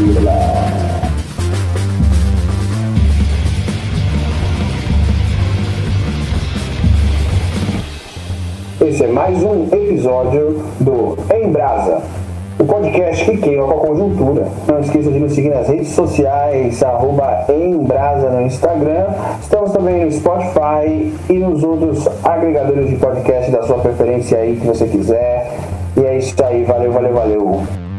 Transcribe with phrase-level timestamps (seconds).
[0.00, 0.32] Vila.
[8.80, 12.00] Esse é mais um episódio do Em Brasa,
[12.58, 14.48] o podcast que queima com a conjuntura.
[14.66, 19.04] Não esqueça de nos seguir nas redes sociais, arroba Embrasa no Instagram.
[19.42, 24.66] Estamos também no Spotify e nos outros agregadores de podcast da sua preferência aí que
[24.66, 25.58] você quiser.
[25.94, 27.89] E é isso aí, valeu, valeu, valeu.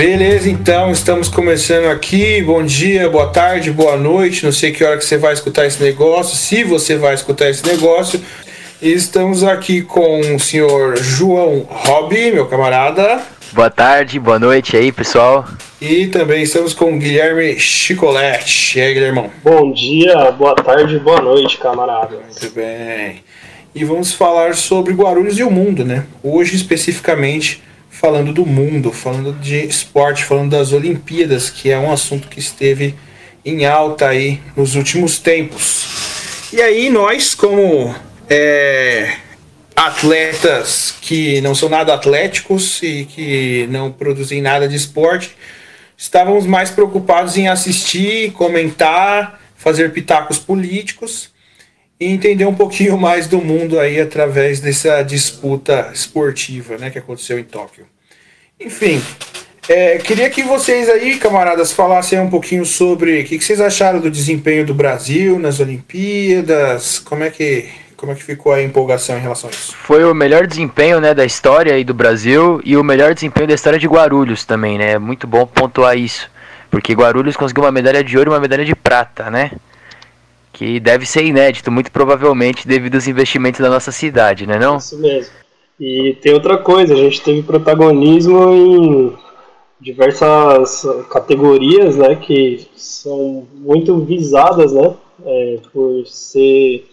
[0.00, 2.40] Beleza, então estamos começando aqui.
[2.40, 4.46] Bom dia, boa tarde, boa noite.
[4.46, 7.66] Não sei que hora que você vai escutar esse negócio, se você vai escutar esse
[7.66, 8.18] negócio.
[8.80, 13.20] Estamos aqui com o senhor João Hobby, meu camarada.
[13.52, 15.44] Boa tarde, boa noite aí, pessoal.
[15.78, 18.78] E também estamos com o Guilherme Chicolete.
[18.78, 19.30] E aí, Guilhermão?
[19.44, 22.16] Bom dia, boa tarde, boa noite, camarada.
[22.16, 23.22] Muito bem.
[23.74, 26.06] E vamos falar sobre Guarulhos e o mundo, né?
[26.22, 27.62] Hoje, especificamente,
[28.00, 32.94] falando do mundo, falando de esporte, falando das Olimpíadas, que é um assunto que esteve
[33.44, 36.48] em alta aí nos últimos tempos.
[36.50, 37.94] E aí, nós, como
[38.26, 39.16] é,
[39.76, 45.36] atletas que não são nada atléticos e que não produzem nada de esporte,
[45.94, 51.28] estávamos mais preocupados em assistir, comentar, fazer pitacos políticos
[52.00, 57.38] e entender um pouquinho mais do mundo aí através dessa disputa esportiva né, que aconteceu
[57.38, 57.84] em Tóquio.
[58.58, 59.02] Enfim,
[59.68, 64.00] é, queria que vocês aí, camaradas, falassem um pouquinho sobre o que, que vocês acharam
[64.00, 69.18] do desempenho do Brasil nas Olimpíadas, como é que como é que ficou a empolgação
[69.18, 69.76] em relação a isso?
[69.76, 73.52] Foi o melhor desempenho né, da história aí do Brasil e o melhor desempenho da
[73.52, 74.98] história de Guarulhos também, né?
[74.98, 76.30] Muito bom pontuar isso.
[76.70, 79.50] Porque Guarulhos conseguiu uma medalha de ouro e uma medalha de prata, né?
[80.52, 84.76] Que deve ser inédito, muito provavelmente, devido aos investimentos da nossa cidade, né não?
[84.76, 85.32] Isso mesmo.
[85.78, 89.16] E tem outra coisa, a gente teve protagonismo em
[89.80, 94.94] diversas categorias, né, que são muito visadas, né,
[95.24, 96.84] é, por ser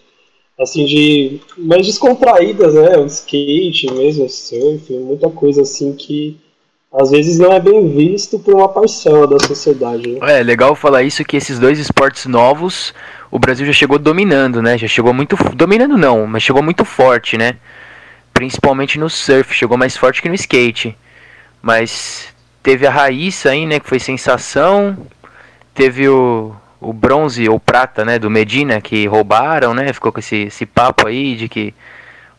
[0.58, 2.98] assim, de mais descontraídas, né?
[2.98, 6.36] O skate mesmo, o surf, muita coisa assim que
[6.92, 10.08] às vezes não é bem visto por uma parcela da sociedade.
[10.08, 10.40] Né?
[10.40, 12.94] É, legal falar isso que esses dois esportes novos,
[13.30, 14.78] o Brasil já chegou dominando, né?
[14.78, 17.56] Já chegou muito dominando não, mas chegou muito forte, né?
[18.32, 20.96] Principalmente no surf, chegou mais forte que no skate.
[21.60, 22.28] Mas
[22.62, 24.96] teve a Raíssa aí, né, que foi sensação.
[25.74, 29.92] Teve o o bronze ou prata, né, do Medina que roubaram, né?
[29.92, 31.74] Ficou com esse, esse papo aí de que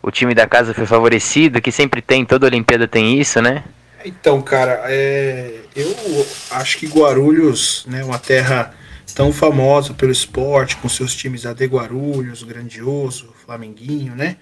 [0.01, 3.63] o time da casa foi favorecido, que sempre tem, toda Olimpíada tem isso, né?
[4.05, 8.73] Então, cara, é, eu acho que Guarulhos, né, uma terra
[9.13, 14.37] tão famosa pelo esporte, com seus times AD Guarulhos, grandioso, Flamenguinho, né?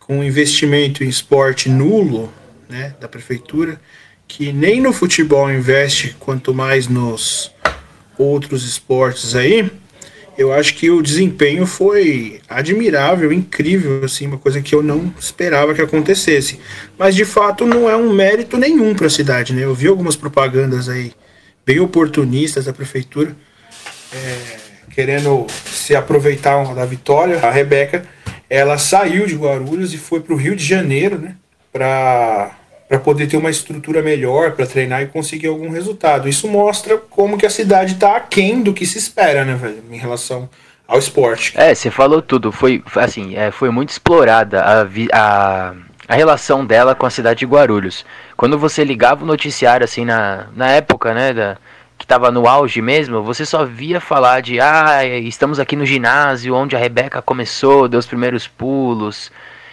[0.00, 2.32] Com investimento em esporte nulo,
[2.68, 3.80] né, da prefeitura,
[4.26, 7.52] que nem no futebol investe, quanto mais nos
[8.18, 9.70] outros esportes aí,
[10.36, 15.74] eu acho que o desempenho foi admirável, incrível, assim, uma coisa que eu não esperava
[15.74, 16.58] que acontecesse.
[16.98, 19.64] Mas de fato não é um mérito nenhum para a cidade, né?
[19.64, 21.12] Eu vi algumas propagandas aí
[21.64, 23.36] bem oportunistas da prefeitura
[24.14, 24.56] é,
[24.92, 27.40] querendo se aproveitar da vitória.
[27.40, 28.04] A Rebeca,
[28.48, 31.36] ela saiu de Guarulhos e foi para o Rio de Janeiro, né?
[31.72, 32.52] Para
[32.86, 36.28] para poder ter uma estrutura melhor para treinar e conseguir algum resultado.
[36.28, 39.96] Isso mostra como que a cidade está aquém do que se espera, né, velho, em
[39.96, 40.48] relação
[40.86, 41.54] ao esporte.
[41.56, 42.52] É, você falou tudo.
[42.52, 44.82] Foi assim, é, foi muito explorada a,
[45.12, 45.74] a,
[46.06, 48.04] a relação dela com a cidade de Guarulhos.
[48.36, 51.56] Quando você ligava o noticiário assim na, na época, né, da,
[52.04, 56.54] que estava no auge mesmo, você só via falar de ah, estamos aqui no ginásio
[56.54, 59.32] onde a Rebeca começou, deu os primeiros pulos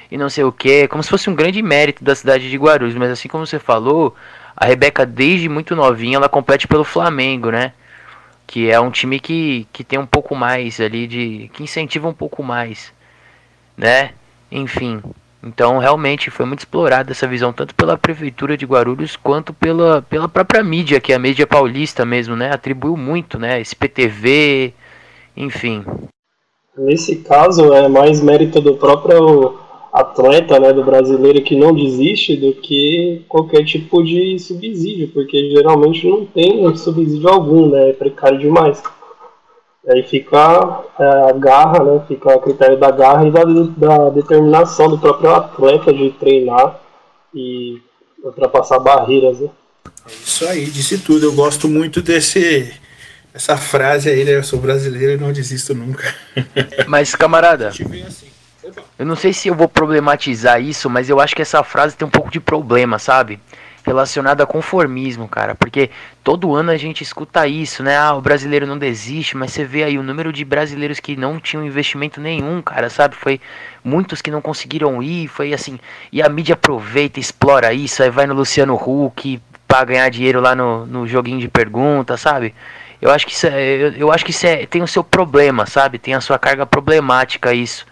[0.09, 2.95] e não sei o que, como se fosse um grande mérito da cidade de Guarulhos,
[2.95, 4.15] mas assim como você falou,
[4.55, 7.73] a Rebeca desde muito novinha ela compete pelo Flamengo, né?
[8.47, 11.51] Que é um time que, que tem um pouco mais ali de.
[11.53, 12.93] que incentiva um pouco mais,
[13.75, 14.11] né?
[14.49, 15.01] Enfim.
[15.43, 20.29] Então realmente foi muito explorada essa visão, tanto pela prefeitura de Guarulhos quanto pela, pela
[20.29, 22.51] própria mídia, que é a mídia paulista mesmo, né?
[22.53, 23.59] Atribuiu muito, né?
[23.59, 24.73] SPTV,
[25.35, 25.83] enfim.
[26.77, 29.59] Nesse caso é mais mérito do próprio
[29.91, 36.07] atleta né, do brasileiro que não desiste do que qualquer tipo de subsídio, porque geralmente
[36.07, 38.81] não tem subsídio algum, né, é precário demais.
[39.89, 44.89] Aí fica é, a garra, né, fica a critério da garra e da, da determinação
[44.89, 46.79] do próprio atleta de treinar
[47.33, 47.81] e
[48.23, 49.39] ultrapassar barreiras.
[49.39, 49.49] Né.
[50.07, 51.25] É isso aí, disse tudo.
[51.25, 52.71] Eu gosto muito desse
[53.33, 54.35] essa frase aí, né?
[54.35, 56.13] Eu sou brasileiro e não desisto nunca.
[56.87, 57.85] Mas, camarada, assim.
[58.99, 62.07] Eu não sei se eu vou problematizar isso, mas eu acho que essa frase tem
[62.07, 63.39] um pouco de problema, sabe?
[63.83, 65.89] Relacionado a conformismo, cara, porque
[66.23, 67.97] todo ano a gente escuta isso, né?
[67.97, 71.39] Ah, o brasileiro não desiste, mas você vê aí o número de brasileiros que não
[71.39, 73.15] tinham investimento nenhum, cara, sabe?
[73.15, 73.39] Foi
[73.83, 75.79] muitos que não conseguiram ir, foi assim,
[76.11, 80.53] e a mídia aproveita, explora isso, aí vai no Luciano Huck para ganhar dinheiro lá
[80.53, 82.53] no, no joguinho de pergunta, sabe?
[83.01, 85.65] Eu acho que isso é, eu, eu acho que isso é, tem o seu problema,
[85.65, 85.97] sabe?
[85.97, 87.85] Tem a sua carga problemática isso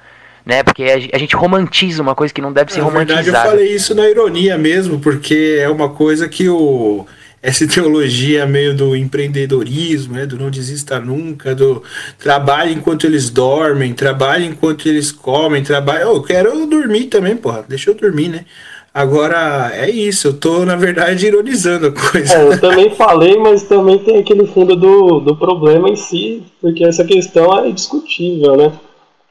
[0.46, 0.64] né?
[0.64, 3.16] Porque a gente romantiza uma coisa que não deve ser romantizada.
[3.16, 7.06] Na verdade, eu falei isso na ironia mesmo, porque é uma coisa que o
[7.42, 11.82] essa teologia meio do empreendedorismo, né, do não desista nunca, do
[12.18, 16.02] trabalho enquanto eles dormem, trabalho enquanto eles comem, trabalho.
[16.02, 18.46] Eu quero dormir também, porra, deixa eu dormir, né?
[18.94, 22.34] Agora é isso, eu tô na verdade ironizando a coisa.
[22.34, 26.84] É, eu também falei, mas também tem aquele fundo do, do problema em si, porque
[26.84, 28.74] essa questão é discutível, né?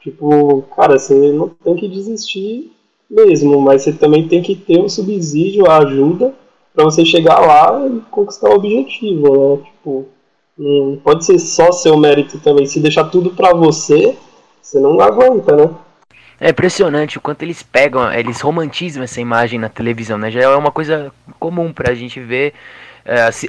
[0.01, 2.71] Tipo, cara, você não tem que desistir
[3.09, 6.33] mesmo, mas você também tem que ter um subsídio, a ajuda,
[6.73, 9.63] para você chegar lá e conquistar o objetivo, né?
[9.65, 10.07] Tipo,
[10.57, 12.65] não pode ser só seu mérito também.
[12.65, 14.15] Se deixar tudo para você,
[14.61, 15.69] você não aguenta, né?
[16.39, 20.31] É impressionante o quanto eles pegam, eles romantizam essa imagem na televisão, né?
[20.31, 22.53] Já é uma coisa comum pra gente ver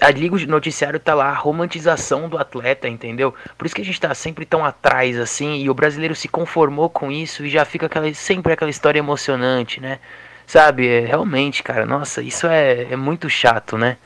[0.01, 3.35] a Liga de Noticiário tá lá, a romantização do atleta, entendeu?
[3.59, 6.89] Por isso que a gente tá sempre tão atrás assim, e o brasileiro se conformou
[6.89, 9.99] com isso e já fica aquela, sempre aquela história emocionante, né?
[10.47, 13.99] Sabe, é, realmente, cara, nossa, isso é, é muito chato, né?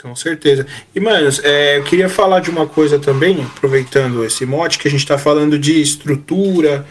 [0.00, 0.66] Com certeza.
[0.94, 4.90] E, manos, é, eu queria falar de uma coisa também, aproveitando esse mote, que a
[4.90, 6.86] gente tá falando de estrutura,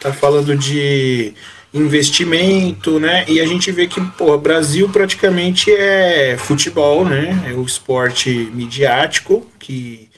[0.00, 1.34] tá falando de
[1.72, 3.24] investimento, né?
[3.28, 7.50] E a gente vê que, pô, Brasil praticamente é futebol, né?
[7.50, 10.08] É o esporte midiático que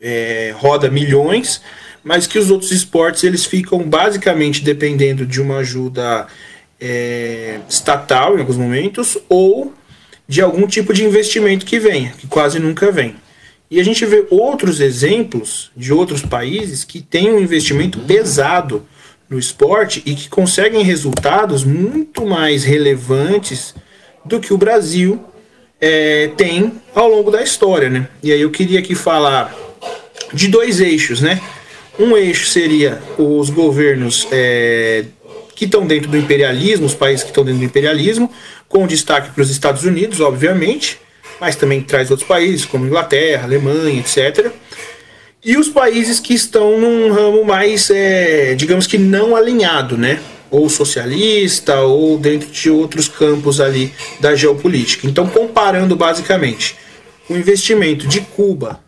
[0.00, 1.62] é, roda milhões,
[2.04, 6.26] mas que os outros esportes eles ficam basicamente dependendo de uma ajuda
[6.80, 9.72] é, estatal em alguns momentos ou
[10.28, 13.14] de algum tipo de investimento que venha, que quase nunca vem.
[13.70, 18.86] E a gente vê outros exemplos de outros países que têm um investimento pesado
[19.32, 23.74] no esporte e que conseguem resultados muito mais relevantes
[24.22, 25.24] do que o Brasil
[25.80, 28.08] é, tem ao longo da história, né?
[28.22, 29.54] E aí eu queria aqui falar
[30.34, 31.40] de dois eixos, né?
[31.98, 35.06] Um eixo seria os governos é,
[35.56, 38.30] que estão dentro do imperialismo, os países que estão dentro do imperialismo,
[38.68, 41.00] com destaque para os Estados Unidos, obviamente,
[41.40, 44.52] mas também traz outros países, como Inglaterra, Alemanha, etc
[45.44, 50.20] e os países que estão num ramo mais, é, digamos que não alinhado, né?
[50.50, 55.06] Ou socialista, ou dentro de outros campos ali da geopolítica.
[55.06, 56.76] Então, comparando basicamente
[57.28, 58.80] o investimento de Cuba,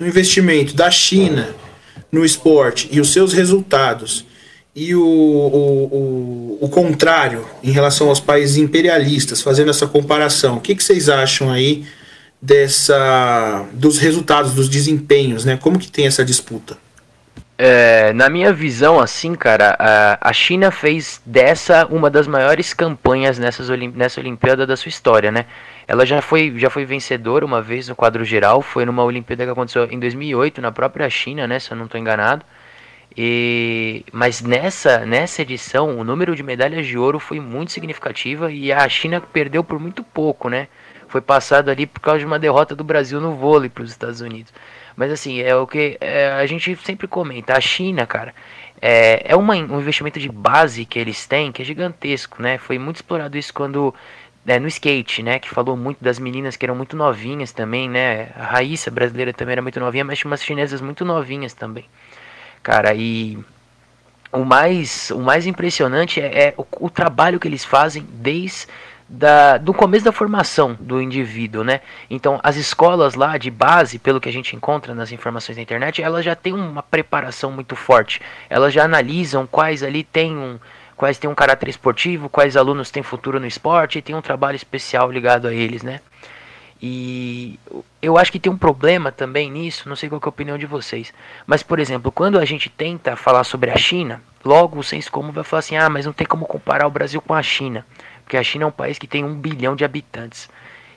[0.00, 1.54] o investimento da China
[2.10, 4.24] no esporte e os seus resultados,
[4.74, 10.60] e o, o, o, o contrário em relação aos países imperialistas, fazendo essa comparação, o
[10.60, 11.84] que, que vocês acham aí?
[12.42, 15.56] Dessa dos resultados, dos desempenhos, né?
[15.56, 16.76] Como que tem essa disputa?
[17.56, 23.38] É, na minha visão, assim, cara, a, a China fez dessa uma das maiores campanhas
[23.38, 25.46] nessas nessa Olimpíada da sua história, né?
[25.86, 29.50] Ela já foi, já foi vencedora uma vez no quadro geral, foi numa Olimpíada que
[29.50, 31.60] aconteceu em 2008 na própria China, né?
[31.60, 32.44] Se eu não estou enganado.
[33.16, 38.72] E, mas nessa, nessa edição, o número de medalhas de ouro foi muito significativa e
[38.72, 40.66] a China perdeu por muito pouco, né?
[41.12, 44.22] Foi passado ali por causa de uma derrota do Brasil no vôlei para os Estados
[44.22, 44.50] Unidos.
[44.96, 47.54] Mas assim, é o que é, a gente sempre comenta.
[47.54, 48.34] A China, cara,
[48.80, 52.56] é, é uma, um investimento de base que eles têm que é gigantesco, né?
[52.56, 53.94] Foi muito explorado isso quando
[54.46, 55.38] é, no skate, né?
[55.38, 58.30] Que falou muito das meninas que eram muito novinhas também, né?
[58.34, 61.84] A Raíssa brasileira também era muito novinha, mas tinha umas chinesas muito novinhas também.
[62.62, 63.38] Cara, e
[64.32, 68.66] o mais, o mais impressionante é, é o, o trabalho que eles fazem desde
[69.12, 71.82] da, do começo da formação do indivíduo, né?
[72.08, 76.02] Então, as escolas lá de base, pelo que a gente encontra nas informações da internet,
[76.02, 78.22] elas já têm uma preparação muito forte.
[78.48, 80.58] Elas já analisam quais ali têm um,
[80.96, 84.56] quais têm um caráter esportivo, quais alunos têm futuro no esporte e tem um trabalho
[84.56, 86.00] especial ligado a eles, né?
[86.80, 87.60] E
[88.00, 90.66] eu acho que tem um problema também nisso, não sei qual é a opinião de
[90.66, 91.12] vocês.
[91.46, 95.30] Mas, por exemplo, quando a gente tenta falar sobre a China, logo o senso comum
[95.30, 97.86] vai falar assim: ah, mas não tem como comparar o Brasil com a China.
[98.32, 100.48] Porque a China é um país que tem um bilhão de habitantes.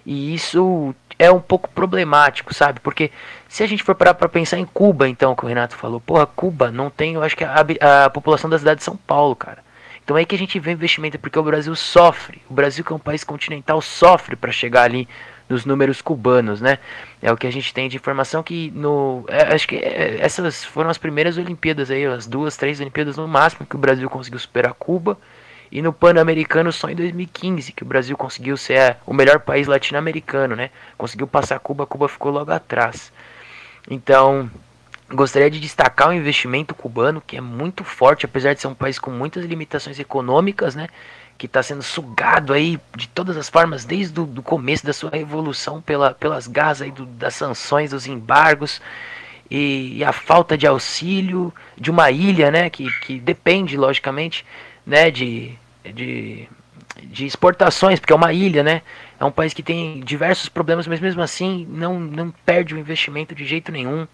[0.05, 2.79] E isso é um pouco problemático, sabe?
[2.79, 3.11] Porque
[3.49, 6.25] se a gente for parar para pensar em Cuba, então, que o Renato falou, porra,
[6.25, 9.57] Cuba não tem, eu acho que a, a, população da cidade de São Paulo, cara.
[10.01, 12.41] Então é aí que a gente vê investimento, porque o Brasil sofre.
[12.49, 15.05] O Brasil, que é um país continental, sofre para chegar ali
[15.49, 16.79] nos números cubanos, né?
[17.21, 19.25] É o que a gente tem de informação que no.
[19.27, 23.27] É, acho que é, essas foram as primeiras Olimpíadas aí, as duas, três Olimpíadas no
[23.27, 25.17] máximo que o Brasil conseguiu superar Cuba
[25.71, 30.55] E no Pan-Americano só em 2015 que o Brasil conseguiu ser o melhor país latino-americano,
[30.55, 30.69] né?
[30.97, 33.11] Conseguiu passar Cuba, Cuba ficou logo atrás.
[33.89, 34.49] Então,
[35.09, 38.97] gostaria de destacar o investimento cubano, que é muito forte, apesar de ser um país
[38.97, 40.87] com muitas limitações econômicas, né?
[41.37, 45.81] Que está sendo sugado aí de todas as formas, desde o começo da sua revolução,
[45.81, 48.81] pela, pelas garras aí do, das sanções, dos embargos
[49.49, 52.69] e, e, a falta de auxílio de uma ilha, né?
[52.69, 54.45] Que, que depende, logicamente,
[54.85, 55.09] né?
[55.11, 56.47] De, de,
[57.03, 58.81] de exportações, porque é uma ilha, né?
[59.19, 63.33] É um país que tem diversos problemas, mas mesmo assim não, não perde o investimento
[63.33, 64.07] de jeito nenhum.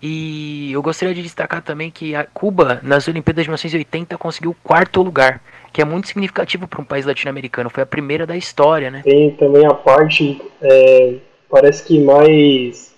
[0.00, 4.56] E eu gostaria de destacar também que a Cuba, nas Olimpíadas de 1980, conseguiu o
[4.62, 5.40] quarto lugar,
[5.72, 7.70] que é muito significativo para um país latino-americano.
[7.70, 9.02] Foi a primeira da história, né?
[9.02, 11.14] Tem também a parte, é,
[11.48, 12.94] parece que mais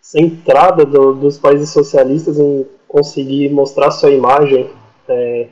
[0.00, 4.70] centrada do, dos países socialistas em conseguir mostrar sua imagem
[5.06, 5.48] é,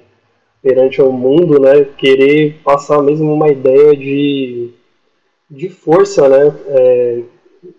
[0.66, 1.87] perante o mundo, né?
[1.96, 4.70] Querer passar mesmo uma ideia de,
[5.49, 6.52] de força, né?
[6.66, 7.20] É,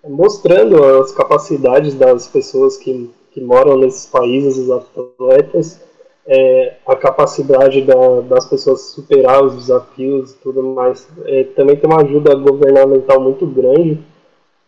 [0.08, 5.82] mostrando as capacidades das pessoas que, que moram nesses países, os atletas,
[6.26, 11.10] é, a capacidade da, das pessoas superar os desafios e tudo mais.
[11.26, 14.00] É, também tem uma ajuda governamental muito grande.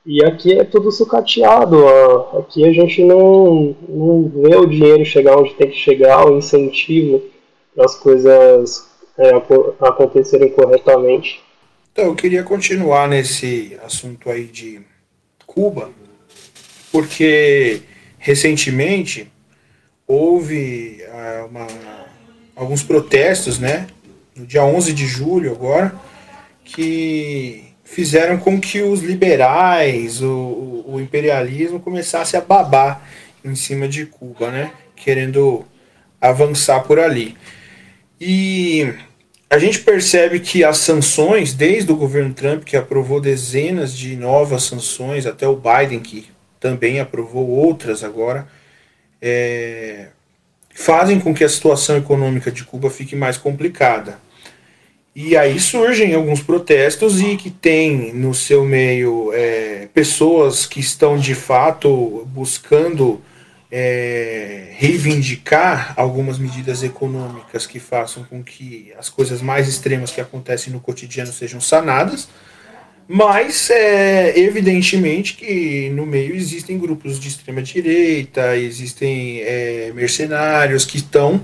[0.05, 1.85] E aqui é tudo sucateado.
[1.85, 2.39] Ó.
[2.39, 7.21] Aqui a gente não, não vê o dinheiro chegar onde tem que chegar, o incentivo
[7.77, 9.31] as coisas é,
[9.79, 11.41] acontecerem corretamente.
[11.91, 14.81] Então, eu queria continuar nesse assunto aí de
[15.45, 15.89] Cuba,
[16.91, 17.81] porque
[18.17, 19.31] recentemente
[20.07, 21.67] houve uh, uma,
[22.55, 23.87] alguns protestos, né,
[24.35, 25.93] no dia 11 de julho agora,
[26.63, 33.01] que fizeram com que os liberais, o, o imperialismo começasse a babar
[33.43, 35.65] em cima de Cuba, né, querendo
[36.21, 37.35] avançar por ali.
[38.19, 38.93] E
[39.49, 44.63] a gente percebe que as sanções, desde o governo Trump, que aprovou dezenas de novas
[44.63, 46.27] sanções, até o Biden, que
[46.59, 48.47] também aprovou outras agora,
[49.21, 50.07] é,
[50.73, 54.19] fazem com que a situação econômica de Cuba fique mais complicada.
[55.15, 61.17] E aí surgem alguns protestos e que tem no seu meio é, pessoas que estão
[61.17, 63.21] de fato buscando
[63.71, 70.73] é, reivindicar algumas medidas econômicas que façam com que as coisas mais extremas que acontecem
[70.73, 72.27] no cotidiano sejam sanadas,
[73.07, 80.97] mas é, evidentemente que no meio existem grupos de extrema direita, existem é, mercenários que
[80.97, 81.41] estão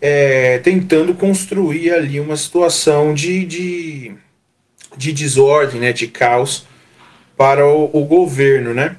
[0.00, 4.14] é, tentando construir ali uma situação de, de,
[4.96, 6.66] de desordem, né, de caos
[7.36, 8.96] para o, o governo, né?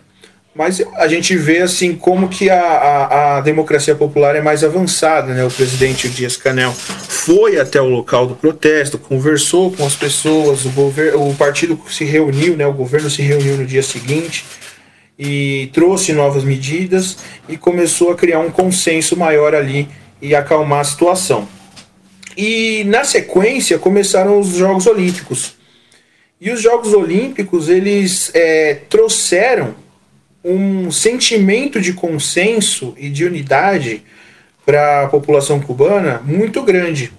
[0.53, 5.34] Mas a gente vê assim como que a, a, a, democracia popular é mais avançada,
[5.34, 5.46] né?
[5.46, 10.70] O presidente Dias Canel foi até o local do protesto, conversou com as pessoas, o,
[10.72, 12.67] governo, o partido se reuniu, né?
[12.67, 14.43] O governo se reuniu no dia seguinte
[15.17, 17.17] e trouxe novas medidas
[17.48, 19.88] e começou a criar um consenso maior ali
[20.22, 21.48] e acalmar a situação.
[22.36, 25.55] E na sequência começaram os Jogos Olímpicos.
[26.41, 29.75] E os Jogos Olímpicos eles é, trouxeram
[30.43, 34.03] um sentimento de consenso e de unidade
[34.65, 37.12] para a população cubana muito grande.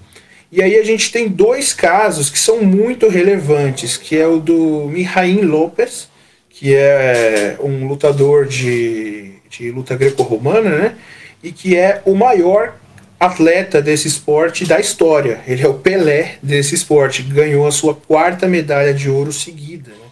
[0.50, 4.86] E aí a gente tem dois casos que são muito relevantes, que é o do
[4.88, 6.08] Mijaín López,
[6.50, 10.94] que é um lutador de, de luta greco-romana, né?
[11.42, 12.74] E que é o maior
[13.18, 15.40] atleta desse esporte da história.
[15.46, 20.08] Ele é o Pelé desse esporte, ganhou a sua quarta medalha de ouro seguida, né?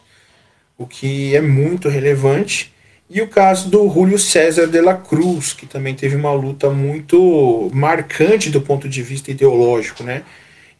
[0.78, 2.72] o que é muito relevante.
[3.12, 7.68] E o caso do Julio César de la Cruz, que também teve uma luta muito
[7.74, 10.22] marcante do ponto de vista ideológico, né?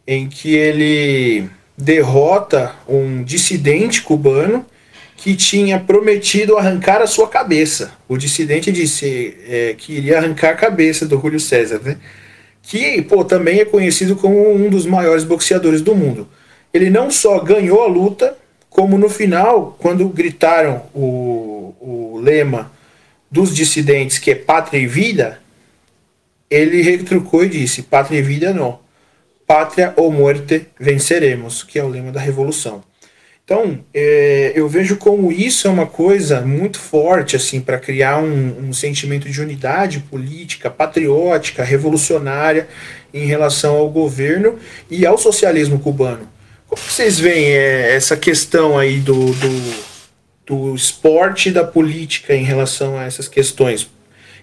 [0.07, 4.65] em que ele derrota um dissidente cubano
[5.17, 7.91] que tinha prometido arrancar a sua cabeça.
[8.07, 11.97] O dissidente disse é, que iria arrancar a cabeça do Julio César, né?
[12.61, 16.29] que pô, também é conhecido como um dos maiores boxeadores do mundo.
[16.73, 18.37] Ele não só ganhou a luta,
[18.71, 22.71] como no final, quando gritaram o, o lema
[23.29, 25.41] dos dissidentes, que é pátria e vida,
[26.49, 28.79] ele retrucou e disse: pátria e vida não.
[29.45, 32.81] Pátria ou morte venceremos, que é o lema da revolução.
[33.43, 38.69] Então, é, eu vejo como isso é uma coisa muito forte assim para criar um,
[38.69, 42.69] um, sentimento de unidade política, patriótica, revolucionária
[43.13, 44.57] em relação ao governo
[44.89, 46.29] e ao socialismo cubano.
[46.71, 49.83] Como vocês veem é, essa questão aí do, do,
[50.45, 53.89] do esporte e da política em relação a essas questões?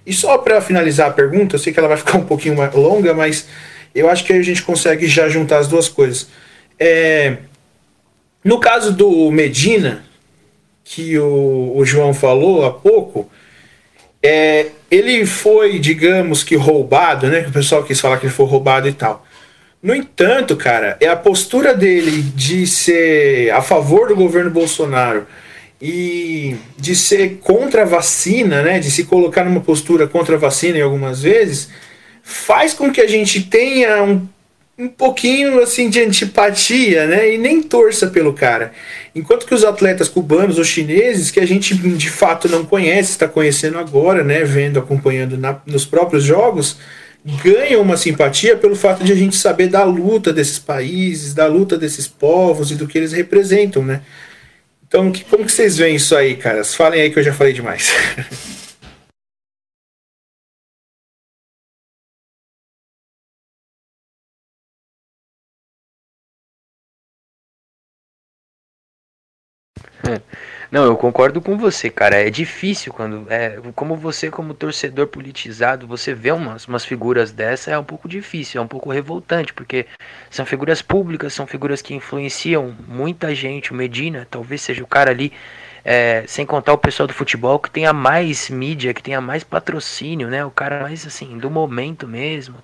[0.04, 2.74] E só para finalizar a pergunta, eu sei que ela vai ficar um pouquinho mais
[2.74, 3.46] longa, mas
[3.94, 6.28] Eu acho que a gente consegue já juntar as duas coisas.
[6.78, 7.38] É,
[8.44, 10.04] no caso do Medina,
[10.84, 13.30] que o, o João falou há pouco,
[14.22, 17.46] é, ele foi, digamos que roubado, né?
[17.48, 19.26] O pessoal quis falar que ele foi roubado e tal.
[19.80, 25.24] No entanto, cara, é a postura dele de ser a favor do governo Bolsonaro
[25.80, 30.78] e de ser contra a vacina, né, de se colocar numa postura contra a vacina
[30.78, 31.68] em algumas vezes,
[32.24, 34.26] faz com que a gente tenha um,
[34.76, 38.72] um pouquinho assim de antipatia, né, e nem torça pelo cara.
[39.14, 43.28] Enquanto que os atletas cubanos ou chineses, que a gente de fato não conhece, está
[43.28, 46.78] conhecendo agora, né, vendo, acompanhando na, nos próprios jogos,
[47.42, 51.76] ganham uma simpatia pelo fato de a gente saber da luta desses países, da luta
[51.76, 54.00] desses povos e do que eles representam, né?
[54.86, 56.74] Então, que, como que vocês veem isso aí, caras?
[56.74, 57.92] Falem aí que eu já falei demais.
[70.70, 72.16] Não, eu concordo com você, cara.
[72.16, 73.26] É difícil quando.
[73.30, 78.06] É, como você, como torcedor politizado, você vê umas, umas figuras dessa, é um pouco
[78.06, 79.86] difícil, é um pouco revoltante, porque
[80.30, 83.72] são figuras públicas, são figuras que influenciam muita gente.
[83.72, 85.32] O Medina talvez seja o cara ali,
[85.82, 90.28] é, sem contar o pessoal do futebol, que tenha mais mídia, que tenha mais patrocínio,
[90.28, 90.44] né?
[90.44, 92.56] O cara mais assim, do momento mesmo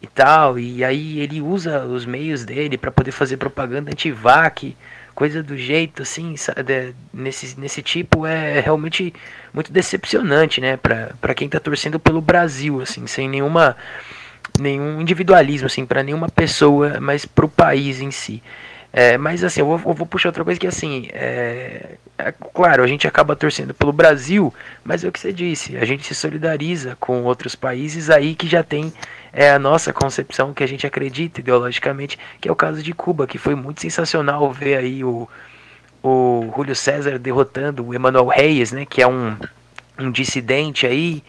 [0.00, 0.58] e tal.
[0.58, 4.74] E aí ele usa os meios dele para poder fazer propaganda anti-vac
[5.14, 9.14] coisa do jeito assim, sabe, nesse, nesse tipo é realmente
[9.52, 13.76] muito decepcionante, né, para quem tá torcendo pelo Brasil, assim, sem nenhuma
[14.58, 18.42] nenhum individualismo assim para nenhuma pessoa, mas pro país em si.
[18.96, 22.80] É, mas assim, eu vou, eu vou, puxar outra coisa que assim, é, é, claro,
[22.84, 24.54] a gente acaba torcendo pelo Brasil,
[24.84, 28.46] mas é o que você disse, a gente se solidariza com outros países aí que
[28.46, 28.92] já tem
[29.34, 33.26] é, a nossa concepção, que a gente acredita ideologicamente, que é o caso de Cuba,
[33.26, 35.28] que foi muito sensacional ver aí o,
[36.00, 39.36] o Júlio César derrotando o Emanuel Reyes, né, que é um,
[39.98, 41.24] um dissidente aí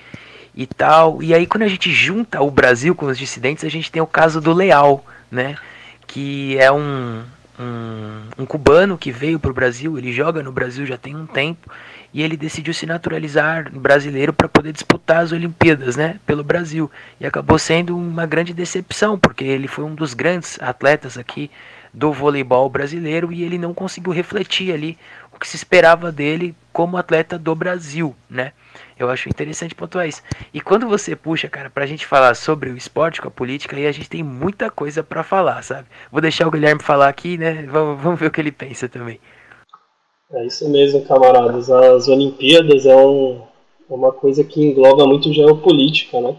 [0.53, 1.23] e tal.
[1.23, 4.07] E aí quando a gente junta o Brasil com os dissidentes, a gente tem o
[4.07, 5.57] caso do Leal, né,
[6.05, 7.23] que é um
[7.57, 11.25] um, um cubano que veio para o Brasil, ele joga no Brasil já tem um
[11.25, 11.71] tempo
[12.15, 16.89] e ele decidiu se naturalizar brasileiro para poder disputar as Olimpíadas, né, pelo Brasil.
[17.19, 21.51] E acabou sendo uma grande decepção, porque ele foi um dos grandes atletas aqui
[21.93, 24.97] do voleibol brasileiro e ele não conseguiu refletir ali
[25.33, 28.53] o que se esperava dele como atleta do Brasil, né?
[28.97, 30.23] Eu acho interessante pontuar isso.
[30.53, 33.87] E quando você puxa, cara, pra gente falar sobre o esporte com a política, aí
[33.87, 35.85] a gente tem muita coisa para falar, sabe?
[36.09, 37.63] Vou deixar o Guilherme falar aqui, né?
[37.63, 39.19] Vamos, vamos ver o que ele pensa também.
[40.31, 41.69] É isso mesmo, camaradas.
[41.69, 43.41] As Olimpíadas é um,
[43.89, 46.35] é uma coisa que engloba muito geopolítica, né?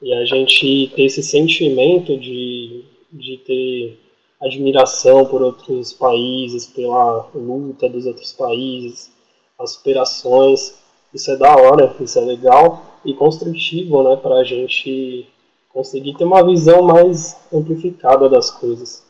[0.00, 3.98] E a gente ter esse sentimento de, de ter
[4.40, 9.10] admiração por outros países, pela luta dos outros países,
[9.58, 10.78] as superações
[11.12, 15.26] isso é da hora, isso é legal e construtivo, né, para a gente
[15.70, 19.06] conseguir ter uma visão mais amplificada das coisas.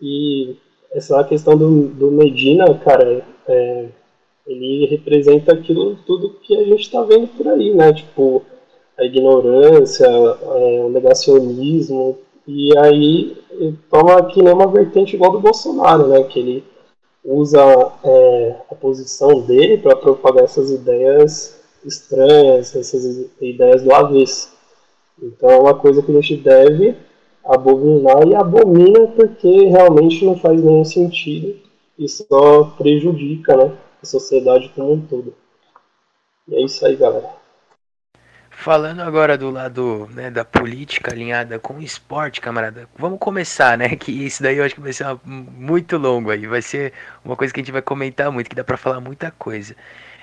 [0.00, 0.56] E
[0.94, 3.86] essa questão do, do Medina, cara, é,
[4.46, 7.92] ele representa aquilo tudo que a gente está vendo por aí, né?
[7.92, 8.42] Tipo,
[8.96, 13.36] a ignorância, é, o negacionismo, e aí
[13.90, 16.22] toma aqui nem uma vertente igual do Bolsonaro, né?
[16.24, 16.64] Que ele
[17.24, 17.60] usa
[18.04, 24.52] é, a posição dele para propagar essas ideias estranhas, essas ideias do avesso.
[25.20, 26.94] Então é uma coisa que a gente deve
[27.44, 31.56] abominar e abomina porque realmente não faz nenhum sentido
[31.98, 35.34] e só prejudica né, a sociedade como um todo.
[36.48, 37.44] E é isso aí, galera.
[38.50, 43.94] Falando agora do lado né, da política alinhada com o esporte, camarada, vamos começar, né?
[43.96, 46.92] Que isso daí eu acho que vai ser uma, muito longo aí, vai ser
[47.24, 49.74] uma coisa que a gente vai comentar muito, que dá para falar muita coisa.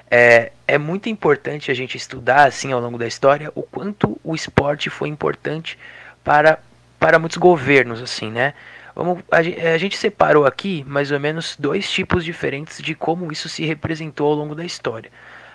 [0.10, 4.34] É, é muito importante a gente estudar assim ao longo da história o quanto o
[4.34, 5.78] esporte foi importante
[6.24, 6.60] para,
[7.02, 8.54] para muitos governos, assim, né?
[8.96, 13.50] Vamos, a, a gente separou aqui mais ou menos dois tipos diferentes de como isso
[13.50, 15.12] se representou ao longo da história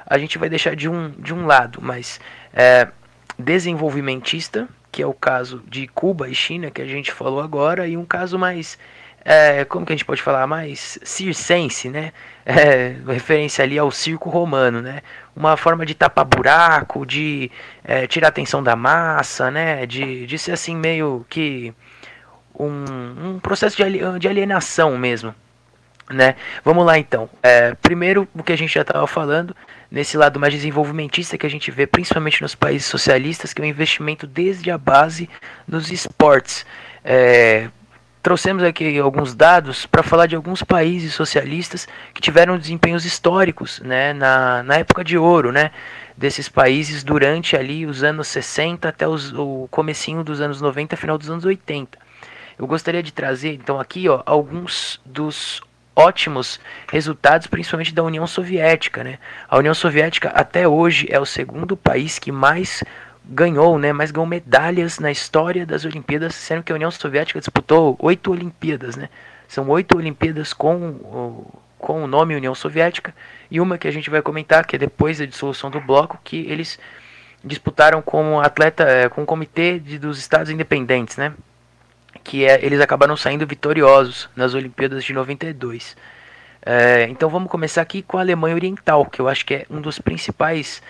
[0.06, 2.20] a gente vai deixar de um, de um lado, mas
[2.54, 2.88] é,
[3.36, 7.96] desenvolvimentista, que é o caso de Cuba e China, que a gente falou agora, e
[7.96, 8.78] um caso mais,
[9.28, 12.12] é, como que a gente pode falar, mais circense, né?
[12.44, 15.02] É, referência ali ao circo romano, né?
[15.34, 17.50] Uma forma de tapar buraco, de
[17.82, 19.84] é, tirar a atenção da massa, né?
[19.84, 21.74] De, de ser assim meio que
[22.56, 25.34] um, um processo de alienação mesmo.
[26.08, 26.36] Né?
[26.64, 27.28] Vamos lá então.
[27.42, 29.56] É, primeiro, o que a gente já estava falando,
[29.90, 33.66] nesse lado mais desenvolvimentista que a gente vê principalmente nos países socialistas, que é o
[33.66, 35.28] investimento desde a base
[35.66, 36.64] nos esportes.
[37.04, 37.68] É,
[38.26, 44.12] trouxemos aqui alguns dados para falar de alguns países socialistas que tiveram desempenhos históricos né,
[44.12, 45.70] na, na época de ouro né,
[46.16, 51.16] desses países durante ali os anos 60 até os, o comecinho dos anos 90, final
[51.16, 51.96] dos anos 80.
[52.58, 55.62] Eu gostaria de trazer então aqui ó, alguns dos
[55.94, 56.58] ótimos
[56.90, 59.04] resultados, principalmente da União Soviética.
[59.04, 59.20] Né?
[59.48, 62.82] A União Soviética até hoje é o segundo país que mais
[63.28, 67.96] ganhou, né, mais ganhou medalhas na história das Olimpíadas, sendo que a União Soviética disputou
[67.98, 69.08] oito Olimpíadas, né?
[69.48, 73.14] São oito Olimpíadas com o, com o nome União Soviética
[73.50, 76.46] e uma que a gente vai comentar que é depois da dissolução do bloco que
[76.48, 76.78] eles
[77.44, 81.32] disputaram com atleta, é, com o comitê de, dos Estados Independentes, né?
[82.26, 85.96] que é, eles acabaram saindo vitoriosos nas Olimpíadas de 92.
[86.64, 89.80] É, então vamos começar aqui com a Alemanha Oriental, que eu acho que é um
[89.80, 90.82] dos principais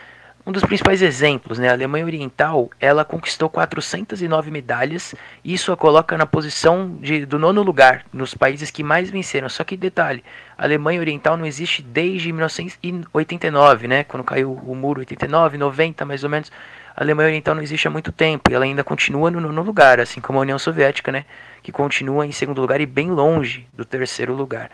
[0.47, 1.69] um dos principais exemplos, né?
[1.69, 7.37] A Alemanha Oriental, ela conquistou 409 medalhas, e isso a coloca na posição de, do
[7.37, 9.49] nono lugar nos países que mais venceram.
[9.49, 10.23] Só que detalhe,
[10.57, 14.05] a Alemanha Oriental não existe desde 1989, né?
[14.05, 16.53] Quando caiu o muro 89, 90 mais ou menos.
[16.97, 19.99] A Alemanha Oriental não existe há muito tempo e ela ainda continua no nono lugar,
[19.99, 21.25] assim como a União Soviética, né?
[21.61, 24.71] Que continua em segundo lugar e bem longe do terceiro lugar.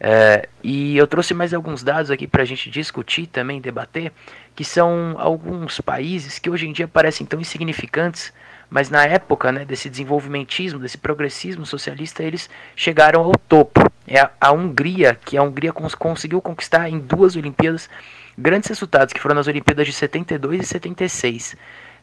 [0.00, 4.12] É, e eu trouxe mais alguns dados aqui para a gente discutir também, debater,
[4.54, 8.32] que são alguns países que hoje em dia parecem tão insignificantes,
[8.70, 13.80] mas na época né, desse desenvolvimentismo, desse progressismo socialista, eles chegaram ao topo.
[14.06, 17.88] É a, a Hungria, que a Hungria cons conseguiu conquistar em duas Olimpíadas
[18.36, 21.56] grandes resultados, que foram nas Olimpíadas de 72 e 76.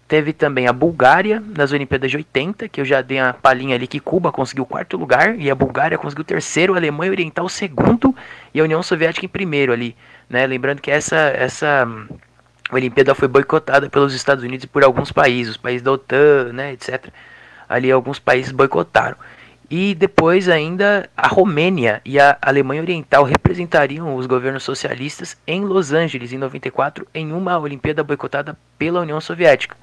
[0.08, 3.88] Teve também a Bulgária nas Olimpíadas de 80, que eu já dei a palhinha ali
[3.88, 7.46] que Cuba conseguiu o quarto lugar e a Bulgária conseguiu o terceiro, a Alemanha Oriental
[7.46, 8.16] o segundo
[8.54, 9.96] e a União Soviética em primeiro ali.
[10.30, 10.46] Né?
[10.46, 11.88] Lembrando que essa, essa
[12.72, 16.74] Olimpíada foi boicotada pelos Estados Unidos e por alguns países, os países da OTAN, né,
[16.74, 17.08] etc.
[17.68, 19.18] Ali alguns países boicotaram.
[19.70, 25.92] E depois ainda a Romênia e a Alemanha Oriental representariam os governos socialistas em Los
[25.92, 29.76] Angeles em 94 em uma Olimpíada boicotada pela União Soviética,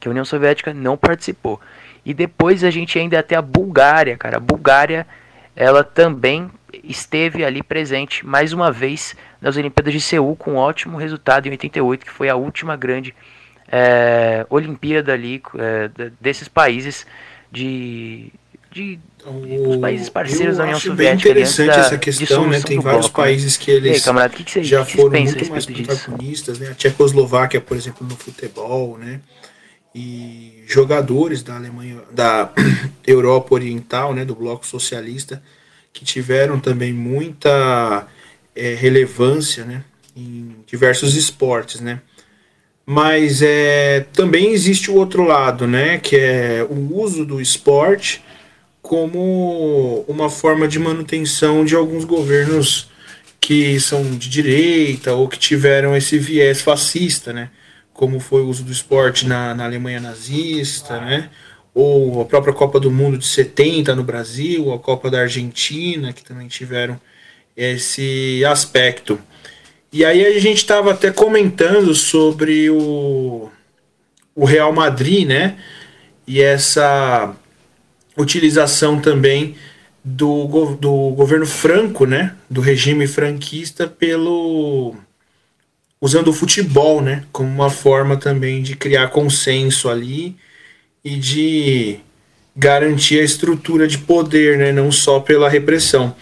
[0.00, 1.60] que a União Soviética não participou.
[2.04, 4.38] E depois a gente ainda até a Bulgária, cara.
[4.38, 5.06] A Bulgária,
[5.54, 6.50] ela também
[6.82, 11.50] esteve ali presente mais uma vez nas Olimpíadas de Seul com um ótimo resultado em
[11.50, 13.14] 88, que foi a última grande
[13.70, 17.06] é, Olimpíada ali é, desses países
[17.50, 18.32] de,
[18.70, 21.30] de os países parceiros da União Soviética.
[21.30, 22.60] É bem interessante essa questão, né?
[22.60, 23.26] Tem vários bloco, né?
[23.26, 26.70] países que eles aí, camarada, que que você, já foram muito mais protagonistas, né?
[26.70, 29.20] A Tchecoslováquia, por exemplo, no futebol, né?
[29.94, 32.50] E jogadores da Alemanha, da
[33.06, 34.24] Europa Oriental, né?
[34.24, 35.42] Do bloco socialista,
[35.92, 38.06] que tiveram também muita
[38.56, 39.84] é, relevância, né?
[40.16, 42.00] Em diversos esportes, né?
[42.84, 45.98] Mas é, também existe o outro lado, né?
[45.98, 48.20] Que é o uso do esporte
[48.82, 52.90] como uma forma de manutenção de alguns governos
[53.40, 57.50] que são de direita ou que tiveram esse viés fascista, né?
[57.92, 61.30] Como foi o uso do esporte na, na Alemanha nazista, né?
[61.74, 66.24] Ou a própria Copa do Mundo de 70 no Brasil, a Copa da Argentina, que
[66.24, 67.00] também tiveram
[67.56, 69.18] esse aspecto.
[69.92, 73.50] E aí a gente estava até comentando sobre o,
[74.34, 75.58] o Real Madrid, né?
[76.26, 77.34] E essa
[78.16, 79.54] utilização também
[80.04, 84.94] do, do governo franco, né, do regime franquista, pelo
[86.00, 90.34] usando o futebol, né, como uma forma também de criar consenso ali
[91.04, 92.00] e de
[92.56, 96.14] garantir a estrutura de poder, né, não só pela repressão.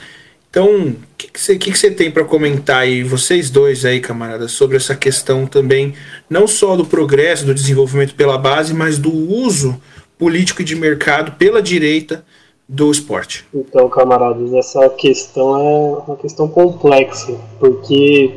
[0.50, 4.76] Então, o que, você, que, que tem para comentar aí, vocês dois aí, camaradas, sobre
[4.76, 5.94] essa questão também,
[6.28, 9.80] não só do progresso, do desenvolvimento pela base, mas do uso
[10.20, 12.24] político e de mercado pela direita
[12.68, 13.46] do esporte.
[13.52, 18.30] Então, camaradas, essa questão é uma questão complexa, porque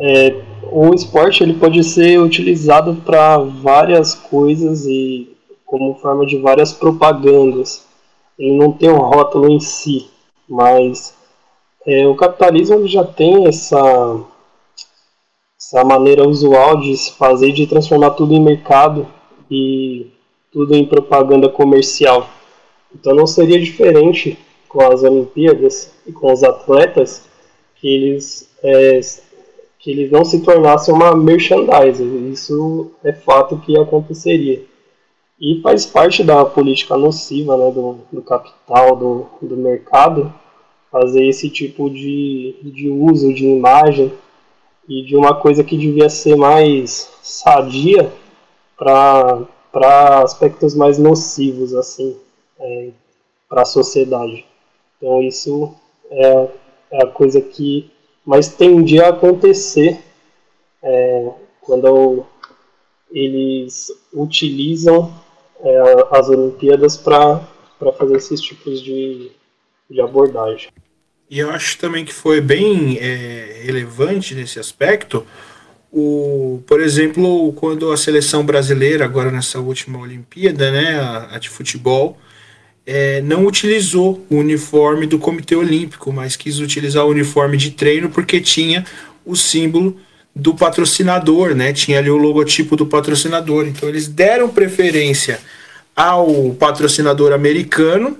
[0.00, 0.34] é,
[0.72, 7.84] o esporte ele pode ser utilizado para várias coisas e como forma de várias propagandas.
[8.38, 10.08] Ele não tem um rótulo em si,
[10.48, 11.14] mas
[11.86, 14.20] é, o capitalismo já tem essa,
[15.60, 19.06] essa maneira usual de se fazer, de transformar tudo em mercado
[19.50, 20.10] e
[20.52, 22.28] tudo em propaganda comercial.
[22.94, 27.28] Então não seria diferente com as Olimpíadas e com os atletas
[27.76, 29.00] que eles, é,
[29.78, 32.02] que eles não se tornassem uma merchandise.
[32.32, 34.62] Isso é fato que aconteceria.
[35.40, 40.32] E faz parte da política nociva né, do, do capital, do, do mercado,
[40.90, 44.12] fazer esse tipo de, de uso de imagem
[44.88, 48.12] e de uma coisa que devia ser mais sadia
[48.76, 52.16] para aspectos mais nocivos assim
[52.58, 52.90] é,
[53.48, 54.44] para a sociedade.
[54.96, 55.74] Então isso
[56.10, 56.48] é,
[56.92, 57.90] é, a coisa que
[58.24, 59.98] mais tendia a acontecer
[60.82, 61.30] é,
[61.60, 62.24] quando
[63.10, 65.12] eles utilizam
[65.60, 65.78] é,
[66.10, 67.40] as Olimpíadas para
[67.98, 69.30] fazer esses tipos de,
[69.88, 70.70] de abordagem.
[71.28, 75.24] E eu acho também que foi bem é, relevante nesse aspecto,
[75.92, 81.48] o, por exemplo, quando a seleção brasileira, agora nessa última Olimpíada, né, a, a de
[81.48, 82.16] futebol,
[82.86, 88.08] é, não utilizou o uniforme do Comitê Olímpico, mas quis utilizar o uniforme de treino
[88.08, 88.84] porque tinha
[89.24, 89.96] o símbolo
[90.34, 91.72] do patrocinador, né?
[91.72, 93.66] Tinha ali o logotipo do patrocinador.
[93.66, 95.40] Então eles deram preferência
[95.94, 98.16] ao patrocinador americano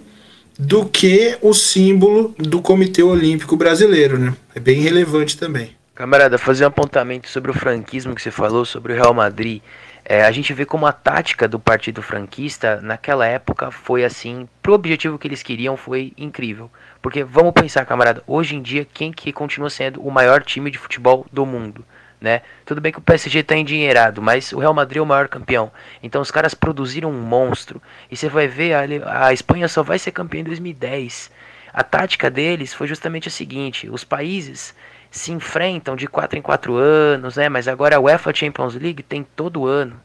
[0.59, 4.35] do que o símbolo do Comitê Olímpico Brasileiro, né?
[4.55, 5.80] É bem relevante também.
[6.01, 9.61] Camarada, fazer um apontamento sobre o franquismo que você falou, sobre o Real Madrid.
[10.03, 14.73] É, a gente vê como a tática do partido franquista naquela época foi assim, pro
[14.73, 16.71] objetivo que eles queriam foi incrível.
[17.03, 20.79] Porque vamos pensar, camarada, hoje em dia quem que continua sendo o maior time de
[20.79, 21.85] futebol do mundo?
[22.19, 22.41] né?
[22.65, 25.71] Tudo bem que o PSG está endinheirado, mas o Real Madrid é o maior campeão.
[26.03, 27.81] Então os caras produziram um monstro.
[28.11, 31.31] E você vai ver, a, a Espanha só vai ser campeã em 2010.
[31.75, 34.75] A tática deles foi justamente a seguinte: os países
[35.11, 37.49] se enfrentam de 4 em 4 anos, né?
[37.49, 40.01] Mas agora a UEFA Champions League tem todo ano.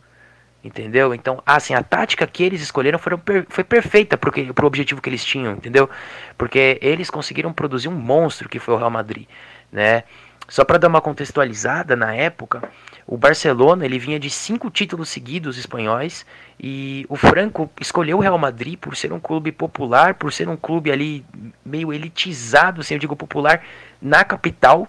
[0.63, 1.13] Entendeu?
[1.13, 3.13] Então, assim, a tática que eles escolheram foi,
[3.47, 5.87] foi perfeita para o objetivo que eles tinham, entendeu?
[6.35, 9.27] Porque eles conseguiram produzir um monstro que foi o Real Madrid,
[9.71, 10.03] né?
[10.47, 12.63] Só para dar uma contextualizada, na época,
[13.07, 16.25] o Barcelona ele vinha de cinco títulos seguidos espanhóis
[16.59, 20.57] e o Franco escolheu o Real Madrid por ser um clube popular, por ser um
[20.57, 21.23] clube ali
[21.63, 23.63] meio elitizado, assim, eu digo popular,
[24.01, 24.87] na capital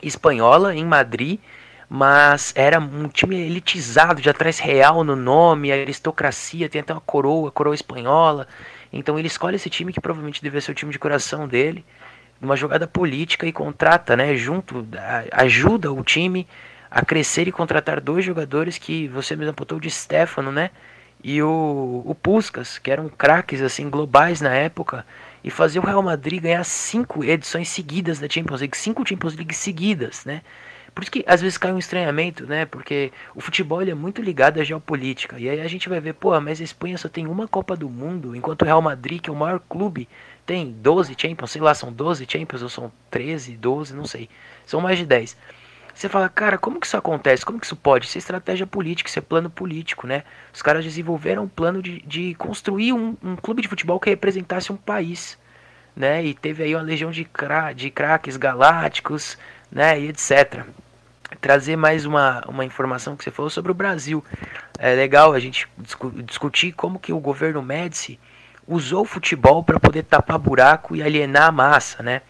[0.00, 1.40] espanhola, em Madrid,
[1.88, 7.50] mas era um time elitizado, já traz real no nome, aristocracia, tem até uma coroa,
[7.50, 8.46] coroa espanhola.
[8.92, 11.84] Então ele escolhe esse time que provavelmente deve ser o time de coração dele
[12.40, 14.86] uma jogada política e contrata, né, junto,
[15.32, 16.46] ajuda o time
[16.94, 20.70] a crescer e contratar dois jogadores que você mesmo apontou de Stefano, né,
[21.24, 25.04] e o, o Puskas, que eram craques assim globais na época,
[25.42, 29.54] e fazer o Real Madrid ganhar cinco edições seguidas da Champions League, cinco Champions League
[29.54, 30.42] seguidas, né?
[30.94, 32.64] Por isso que às vezes cai um estranhamento, né?
[32.64, 35.36] Porque o futebol é muito ligado à geopolítica.
[35.40, 37.90] E aí a gente vai ver, pô, mas a Espanha só tem uma Copa do
[37.90, 40.08] Mundo, enquanto o Real Madrid, que é o maior clube,
[40.46, 44.28] tem 12 Champions, sei lá, são 12 Champions ou são 13, 12, não sei.
[44.64, 45.36] São mais de 10.
[45.94, 47.46] Você fala, cara, como que isso acontece?
[47.46, 48.06] Como que isso pode?
[48.06, 50.24] Isso é estratégia política, isso é plano político, né?
[50.52, 54.72] Os caras desenvolveram um plano de, de construir um, um clube de futebol que representasse
[54.72, 55.38] um país,
[55.94, 56.24] né?
[56.24, 59.38] E teve aí uma legião de, cra de craques galácticos,
[59.70, 60.00] né?
[60.00, 60.64] E etc.
[61.40, 64.24] Trazer mais uma, uma informação que você falou sobre o Brasil.
[64.78, 68.18] É legal a gente discu discutir como que o governo Médici
[68.66, 72.22] usou o futebol para poder tapar buraco e alienar a massa, né?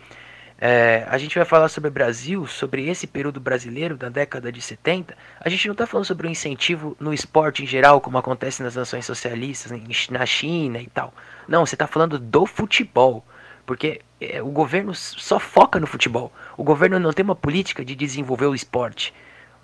[0.58, 4.62] É, a gente vai falar sobre o Brasil, sobre esse período brasileiro da década de
[4.62, 5.16] 70.
[5.40, 8.76] A gente não está falando sobre o incentivo no esporte em geral, como acontece nas
[8.76, 9.72] nações socialistas,
[10.10, 11.12] na China e tal.
[11.48, 13.24] Não, você está falando do futebol.
[13.66, 16.32] Porque é, o governo só foca no futebol.
[16.56, 19.12] O governo não tem uma política de desenvolver o esporte.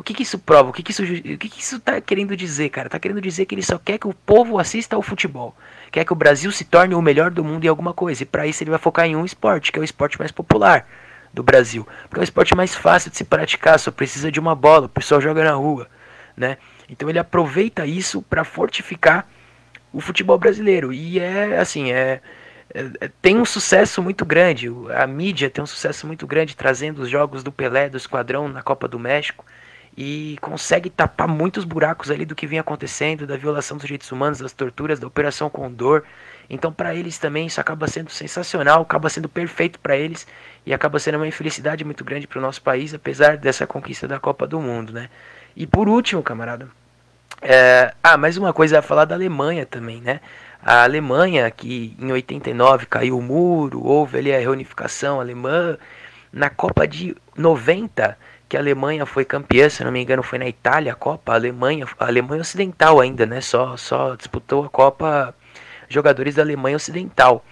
[0.00, 0.70] O que, que isso prova?
[0.70, 2.88] O que, que isso o que, que isso tá querendo dizer, cara?
[2.88, 5.54] Tá querendo dizer que ele só quer que o povo assista ao futebol.
[5.92, 8.22] Quer que o Brasil se torne o melhor do mundo em alguma coisa.
[8.22, 10.88] E para isso ele vai focar em um esporte, que é o esporte mais popular
[11.34, 11.86] do Brasil.
[12.08, 14.88] Porque é o esporte mais fácil de se praticar, só precisa de uma bola, o
[14.88, 15.86] pessoal joga na rua,
[16.34, 16.56] né?
[16.88, 19.28] Então ele aproveita isso para fortificar
[19.92, 20.94] o futebol brasileiro.
[20.94, 22.22] E é assim, é,
[22.72, 24.70] é, é, tem um sucesso muito grande.
[24.96, 28.62] A mídia tem um sucesso muito grande trazendo os jogos do Pelé, do Esquadrão na
[28.62, 29.44] Copa do México
[29.96, 34.38] e consegue tapar muitos buracos ali do que vinha acontecendo, da violação dos direitos humanos,
[34.38, 36.02] das torturas, da Operação Condor.
[36.48, 40.26] Então, para eles também isso acaba sendo sensacional, acaba sendo perfeito para eles
[40.64, 44.18] e acaba sendo uma infelicidade muito grande para o nosso país, apesar dessa conquista da
[44.18, 45.08] Copa do Mundo, né?
[45.54, 46.68] E por último, camarada,
[47.42, 47.92] é...
[48.02, 50.20] ah, mais uma coisa a falar da Alemanha também, né?
[50.62, 55.78] A Alemanha, que em 89 caiu o muro, houve ali a reunificação alemã,
[56.32, 58.16] na Copa de 90
[58.50, 61.36] que a Alemanha foi campeã, se não me engano, foi na Itália a Copa, a
[61.36, 63.40] Alemanha, a Alemanha Ocidental ainda, né?
[63.40, 65.32] Só, só disputou a Copa
[65.88, 67.44] jogadores da Alemanha Ocidental.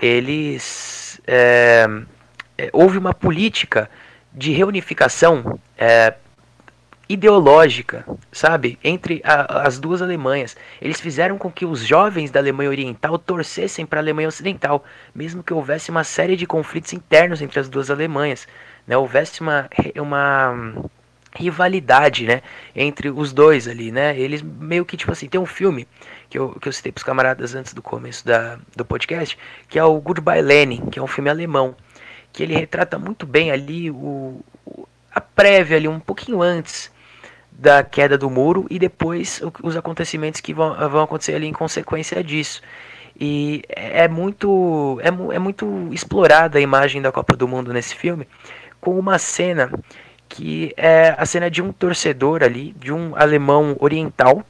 [0.00, 1.86] Eles é,
[2.74, 3.88] houve uma política
[4.30, 6.12] de reunificação é,
[7.08, 10.56] ideológica, sabe, entre a, as duas Alemanhas.
[10.80, 15.42] Eles fizeram com que os jovens da Alemanha Oriental torcessem para a Alemanha Ocidental, mesmo
[15.42, 18.46] que houvesse uma série de conflitos internos entre as duas Alemanhas,
[18.86, 18.96] né?
[18.96, 20.74] Houvesse uma uma
[21.34, 22.42] rivalidade, né,
[22.74, 24.18] entre os dois ali, né?
[24.18, 25.86] Eles meio que tipo assim, tem um filme
[26.28, 29.78] que eu, que eu citei para os camaradas antes do começo da, do podcast, que
[29.78, 31.76] é o Goodbye Lenin, que é um filme alemão,
[32.32, 36.90] que ele retrata muito bem ali o, o a prévia ali um pouquinho antes
[37.58, 42.22] da queda do muro e depois os acontecimentos que vão, vão acontecer ali em consequência
[42.22, 42.62] disso.
[43.20, 48.28] E é muito é, é muito explorada a imagem da Copa do Mundo nesse filme
[48.80, 49.72] com uma cena
[50.28, 54.44] que é a cena de um torcedor ali, de um alemão oriental,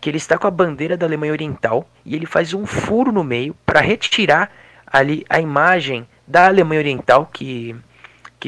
[0.00, 3.24] que ele está com a bandeira da Alemanha Oriental e ele faz um furo no
[3.24, 4.50] meio para retirar
[4.86, 7.74] ali a imagem da Alemanha Oriental que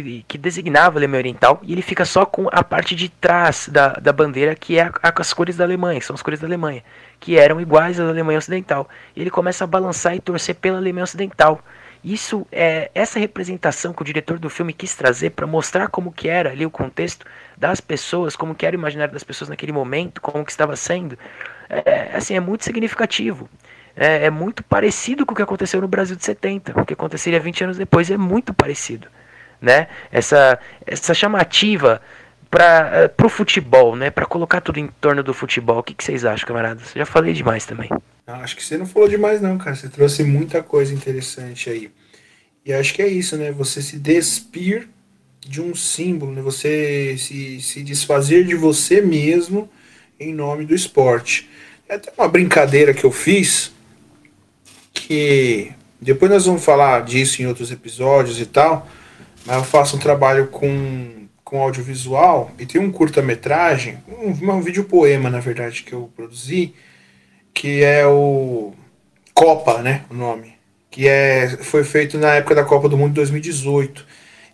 [0.03, 3.69] que, que, designava a Alemanha Oriental, e ele fica só com a parte de trás
[3.71, 6.47] da, da bandeira, que é a, a, as cores da Alemanha, são as cores da
[6.47, 6.83] Alemanha,
[7.19, 8.89] que eram iguais à Alemanha Ocidental.
[9.15, 11.61] E ele começa a balançar e torcer pela Alemanha Ocidental.
[12.05, 16.29] Isso é essa representação que o diretor do filme quis trazer para mostrar como que
[16.29, 17.25] era ali o contexto
[17.57, 21.19] das pessoas, como que era o imaginário das pessoas naquele momento, como que estava sendo.
[21.71, 23.49] É, assim, é muito significativo.
[23.97, 26.79] É, é muito parecido com o que aconteceu no Brasil de 70.
[26.79, 29.09] O que aconteceria 20 anos depois é muito parecido
[29.67, 29.89] né?
[30.13, 32.01] Essa, essa chamativa
[32.49, 34.11] para uh, o futebol, né?
[34.11, 35.79] Para colocar tudo em torno do futebol.
[35.79, 36.93] O que, que vocês acham, camaradas?
[36.95, 37.91] Já falei demais também.
[38.25, 39.75] Não, acho que você não falou demais, não, cara.
[39.75, 41.91] Você trouxe muita coisa interessante aí.
[42.65, 43.51] E acho que é isso, né?
[43.51, 44.89] Você se despir
[45.41, 46.41] de um símbolo, né?
[46.43, 49.69] Você se, se desfazer de você mesmo
[50.19, 51.51] em nome do esporte.
[51.89, 53.73] É até uma brincadeira que eu fiz
[54.95, 58.89] que depois nós vamos falar disso em outros episódios e tal
[59.55, 65.31] eu faço um trabalho com, com audiovisual e tem um curta-metragem, um, um vídeo poema,
[65.31, 66.75] na verdade, que eu produzi,
[67.55, 68.75] que é o
[69.33, 70.55] Copa, né, o nome,
[70.91, 74.05] que é, foi feito na época da Copa do Mundo de 2018.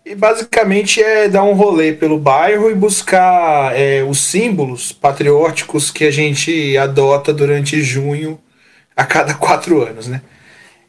[0.04, 6.04] E basicamente é dar um rolê pelo bairro e buscar é, os símbolos patrióticos que
[6.04, 8.40] a gente adota durante junho
[8.96, 10.20] a cada quatro anos, né?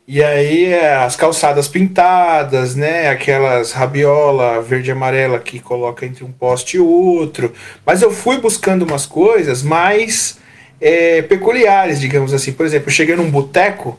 [0.06, 3.08] E aí é, as calçadas pintadas, né?
[3.08, 7.54] Aquelas rabiola verde e amarela que coloca entre um poste e outro.
[7.86, 10.38] Mas eu fui buscando umas coisas mais
[10.82, 12.52] é, peculiares, digamos assim.
[12.52, 13.98] Por exemplo, eu cheguei num boteco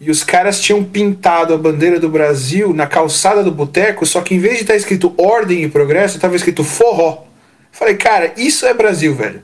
[0.00, 4.34] e os caras tinham pintado a bandeira do Brasil na calçada do boteco, só que
[4.34, 7.24] em vez de estar escrito ordem e progresso, estava escrito forró.
[7.70, 9.42] Falei, cara, isso é Brasil, velho.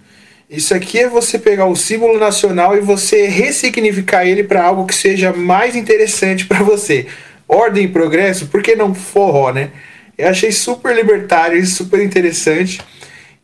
[0.51, 4.95] Isso aqui é você pegar o símbolo nacional e você ressignificar ele para algo que
[4.95, 7.07] seja mais interessante para você.
[7.47, 9.71] Ordem e progresso, por que não forró, né?
[10.17, 12.81] Eu achei super libertário e super interessante.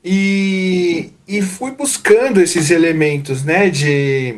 [0.03, 4.37] E, e fui buscando esses elementos né, de,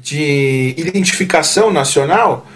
[0.00, 2.46] de identificação nacional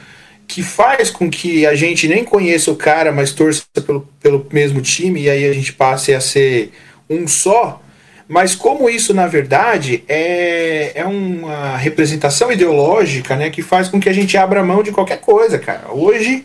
[0.47, 4.81] que faz com que a gente nem conheça o cara, mas torça pelo, pelo mesmo
[4.81, 6.73] time e aí a gente passe a ser
[7.09, 7.81] um só
[8.27, 14.09] mas como isso, na verdade, é, é uma representação ideológica né, que faz com que
[14.09, 15.93] a gente abra mão de qualquer coisa, cara.
[15.93, 16.45] Hoje,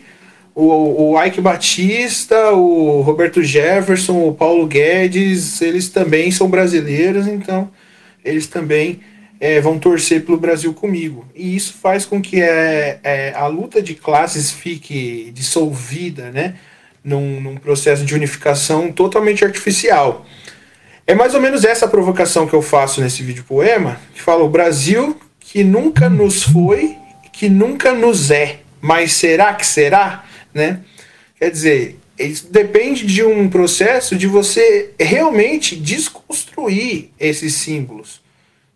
[0.54, 7.70] o, o Ike Batista, o Roberto Jefferson, o Paulo Guedes, eles também são brasileiros, então
[8.22, 9.00] eles também
[9.40, 11.26] é, vão torcer pelo Brasil comigo.
[11.34, 16.56] E isso faz com que é, é, a luta de classes fique dissolvida né,
[17.02, 20.26] num, num processo de unificação totalmente artificial.
[21.06, 24.48] É mais ou menos essa provocação que eu faço nesse vídeo poema, que fala o
[24.48, 26.96] Brasil que nunca nos foi,
[27.32, 30.80] que nunca nos é, mas será que será, né?
[31.36, 38.20] Quer dizer, isso depende de um processo de você realmente desconstruir esses símbolos,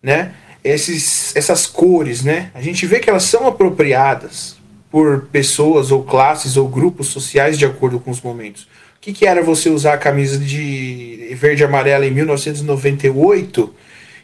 [0.03, 0.33] né?
[0.65, 2.51] Esses, essas cores, né?
[2.55, 4.57] A gente vê que elas são apropriadas
[4.91, 8.67] por pessoas ou classes ou grupos sociais de acordo com os momentos
[9.05, 13.75] que, que era você usar a camisa de verde e amarela em 1998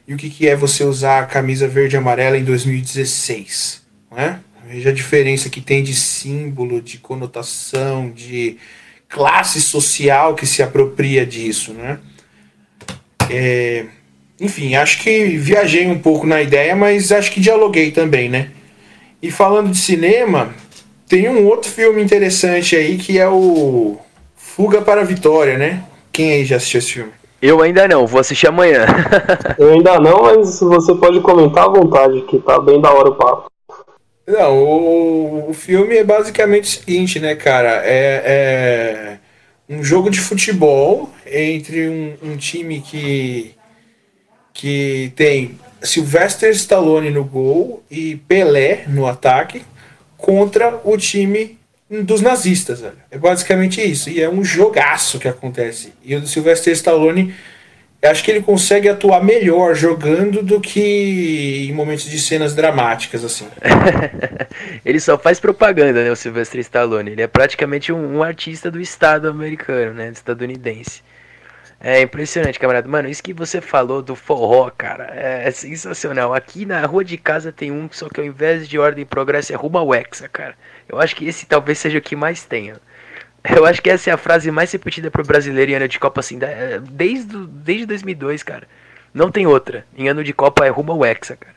[0.09, 3.83] e o que, que é você usar a camisa verde e amarela em 2016.
[4.11, 4.41] Né?
[4.67, 8.57] Veja a diferença que tem de símbolo, de conotação, de
[9.07, 11.75] classe social que se apropria disso.
[11.75, 11.99] Né?
[13.29, 13.85] É,
[14.41, 18.51] enfim, acho que viajei um pouco na ideia, mas acho que dialoguei também, né?
[19.21, 20.55] E falando de cinema,
[21.07, 24.01] tem um outro filme interessante aí que é o
[24.61, 25.83] Fuga para a Vitória, né?
[26.13, 27.13] Quem aí já assistiu esse filme?
[27.41, 28.85] Eu ainda não, vou assistir amanhã.
[29.57, 33.15] Eu ainda não, mas você pode comentar à vontade, que tá bem da hora o
[33.15, 33.51] papo.
[34.27, 37.81] Não, o, o filme é basicamente o seguinte, né, cara?
[37.87, 39.19] É,
[39.67, 43.55] é um jogo de futebol entre um, um time que,
[44.53, 49.63] que tem Sylvester Stallone no gol e Pelé no ataque
[50.19, 51.59] contra o time
[51.91, 52.81] dos nazistas.
[52.81, 52.97] Velho.
[53.11, 54.09] É basicamente isso.
[54.09, 55.93] E é um jogaço que acontece.
[56.05, 57.35] E o Sylvester Stallone
[58.09, 63.47] acho que ele consegue atuar melhor jogando do que em momentos de cenas dramáticas, assim.
[64.85, 67.11] ele só faz propaganda, né, o Sylvester Stallone.
[67.11, 71.03] Ele é praticamente um, um, artista do Estado americano, né, estadunidense.
[71.83, 72.87] É impressionante, camarada.
[72.87, 76.35] Mano, isso que você falou do forró, cara, é, sensacional.
[76.35, 79.53] Aqui na rua de casa tem um, só que ao invés de ordem e progresso
[79.53, 80.55] é Ruba Wexa, cara.
[80.91, 82.81] Eu acho que esse talvez seja o que mais tenha.
[83.57, 86.21] Eu acho que essa é a frase mais repetida pro brasileiro em ano de Copa,
[86.21, 86.39] assim,
[86.91, 88.67] desde, desde 2002, cara.
[89.15, 89.87] Não tem outra.
[89.97, 91.55] Em ano de Copa é rumo ao Hexa, cara.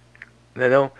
[0.55, 0.91] Não é não?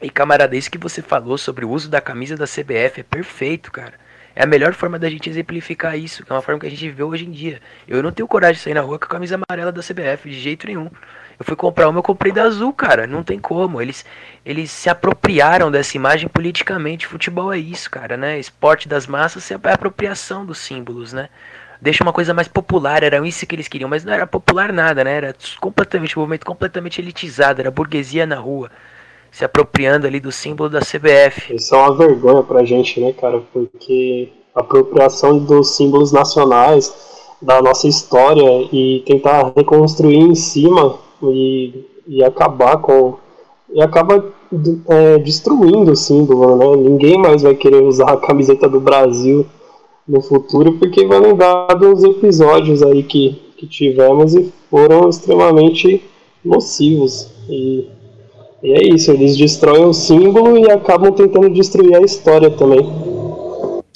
[0.00, 3.72] E camarada, isso que você falou sobre o uso da camisa da CBF é perfeito,
[3.72, 3.94] cara.
[4.34, 6.88] É a melhor forma da gente exemplificar isso, que é uma forma que a gente
[6.88, 7.60] vê hoje em dia.
[7.88, 10.38] Eu não tenho coragem de sair na rua com a camisa amarela da CBF, de
[10.38, 10.88] jeito nenhum.
[11.38, 13.06] Eu fui comprar uma, eu comprei da azul, cara.
[13.06, 13.80] Não tem como.
[13.80, 14.04] Eles,
[14.44, 17.06] eles se apropriaram dessa imagem politicamente.
[17.06, 18.38] Futebol é isso, cara, né?
[18.38, 21.28] Esporte das massas é a apropriação dos símbolos, né?
[21.80, 25.04] Deixa uma coisa mais popular, era isso que eles queriam, mas não era popular nada,
[25.04, 25.16] né?
[25.16, 28.68] Era completamente, um movimento completamente elitizado, era burguesia na rua,
[29.30, 31.54] se apropriando ali do símbolo da CBF.
[31.54, 33.40] Isso é uma vergonha pra gente, né, cara?
[33.52, 36.92] Porque a apropriação dos símbolos nacionais,
[37.40, 43.16] da nossa história e tentar reconstruir em cima e, e acabar com.
[43.70, 44.24] E acaba
[44.88, 46.88] é, destruindo o símbolo, né?
[46.88, 49.46] Ninguém mais vai querer usar a camiseta do Brasil
[50.06, 56.02] no futuro, porque vai lembrar dos episódios aí que, que tivemos e foram extremamente
[56.42, 57.28] nocivos.
[57.48, 57.88] E,
[58.62, 62.88] e é isso, eles destroem o símbolo e acabam tentando destruir a história também.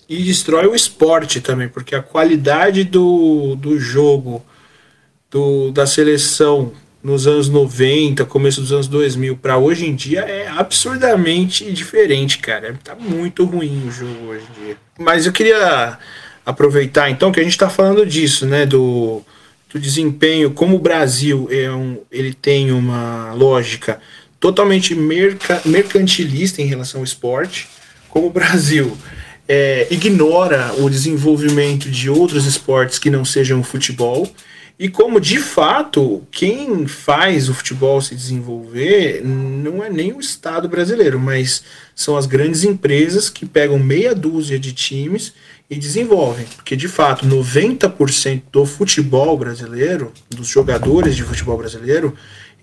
[0.07, 4.43] E destrói o esporte também, porque a qualidade do, do jogo
[5.31, 6.73] do, da seleção
[7.03, 12.79] nos anos 90, começo dos anos 2000 para hoje em dia é absurdamente diferente, cara.
[12.83, 14.77] Tá muito ruim o jogo hoje em dia.
[14.99, 15.99] Mas eu queria
[16.47, 19.21] aproveitar então que a gente está falando disso, né, do,
[19.73, 24.01] do desempenho, como o Brasil é um, ele tem uma lógica
[24.39, 27.69] totalmente merca, mercantilista em relação ao esporte,
[28.09, 28.97] como o Brasil
[29.49, 34.31] é, ignora o desenvolvimento de outros esportes que não sejam o futebol
[34.83, 40.69] e como de fato quem faz o futebol se desenvolver não é nem o Estado
[40.69, 41.63] brasileiro, mas
[41.95, 45.35] são as grandes empresas que pegam meia dúzia de times
[45.71, 46.47] e desenvolvem.
[46.57, 52.13] Porque de fato 90% do futebol brasileiro, dos jogadores de futebol brasileiro,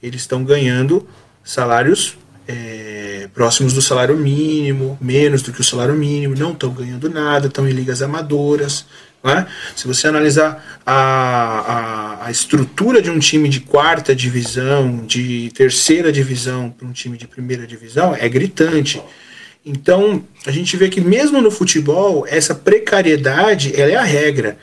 [0.04, 1.08] eles estão ganhando
[1.42, 7.10] salários é, próximos do salário mínimo, menos do que o salário mínimo, não estão ganhando
[7.10, 8.86] nada, estão em ligas amadoras.
[9.24, 9.46] Né?
[9.76, 16.12] Se você analisar a, a, a, estrutura de um time de quarta divisão, de terceira
[16.12, 19.02] divisão para um time de primeira divisão, é gritante.
[19.66, 24.58] Então, a gente vê que mesmo no futebol, essa precariedade ela é a regra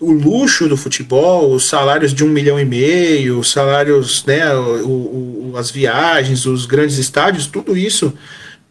[0.00, 5.52] o luxo do futebol, os salários de um milhão e meio, os salários, né, o,
[5.52, 8.14] o, as viagens, os grandes estádios, tudo isso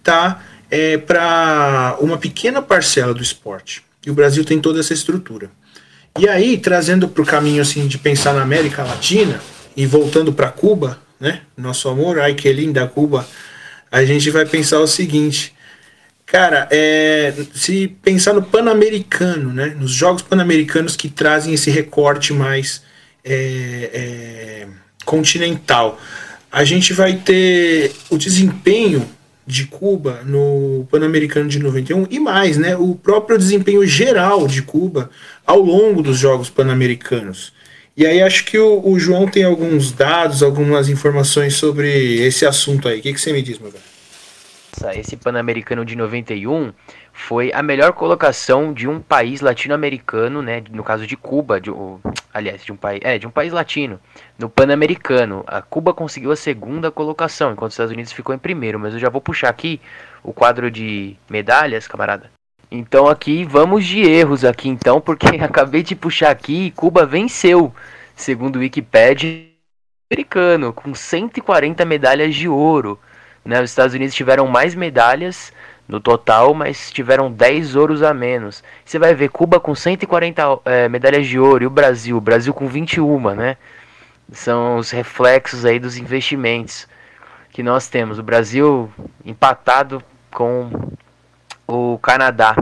[0.02, 3.84] tá é, para uma pequena parcela do esporte.
[4.06, 5.52] E o Brasil tem toda essa estrutura.
[6.18, 9.40] E aí, trazendo para o caminho assim de pensar na América Latina
[9.76, 13.28] e voltando para Cuba, né, nosso amor, ai que linda Cuba,
[13.92, 15.54] a gente vai pensar o seguinte:
[16.26, 22.84] Cara, é, se pensar no Pan-Americano, né, nos Jogos Pan-Americanos que trazem esse recorte mais
[23.24, 24.68] é, é,
[25.04, 26.00] continental,
[26.52, 29.10] a gente vai ter o desempenho
[29.50, 35.10] de Cuba no Pan-Americano de 91 e mais, né, o próprio desempenho geral de Cuba
[35.44, 37.52] ao longo dos Jogos Pan-Americanos.
[37.98, 42.88] E aí acho que o, o, João tem alguns dados, algumas informações sobre esse assunto
[42.88, 43.00] aí.
[43.00, 43.84] O que, que você me diz, meu velho?
[44.96, 46.72] esse Pan-Americano de 91
[47.20, 51.70] foi a melhor colocação de um país latino-americano, né, no caso de Cuba, de,
[52.34, 54.00] aliás, de um país, é, de um país latino,
[54.38, 55.44] no Pan-Americano.
[55.46, 59.00] A Cuba conseguiu a segunda colocação, enquanto os Estados Unidos ficou em primeiro, mas eu
[59.00, 59.82] já vou puxar aqui
[60.24, 62.32] o quadro de medalhas, camarada.
[62.72, 67.74] Então aqui vamos de erros aqui então, porque acabei de puxar aqui, Cuba venceu,
[68.16, 69.50] segundo o Wikipedia
[70.10, 72.98] americano, com 140 medalhas de ouro.
[73.44, 73.62] Né?
[73.62, 75.54] Os Estados Unidos tiveram mais medalhas
[75.90, 78.64] no total, mas tiveram 10 ouros a menos.
[78.86, 82.54] Você vai ver Cuba com 140 é, medalhas de ouro e o Brasil, o Brasil
[82.54, 83.58] com 21, né?
[84.32, 86.88] São os reflexos aí dos investimentos
[87.50, 88.20] que nós temos.
[88.20, 88.88] O Brasil
[89.26, 90.70] empatado com
[91.68, 92.56] o Canadá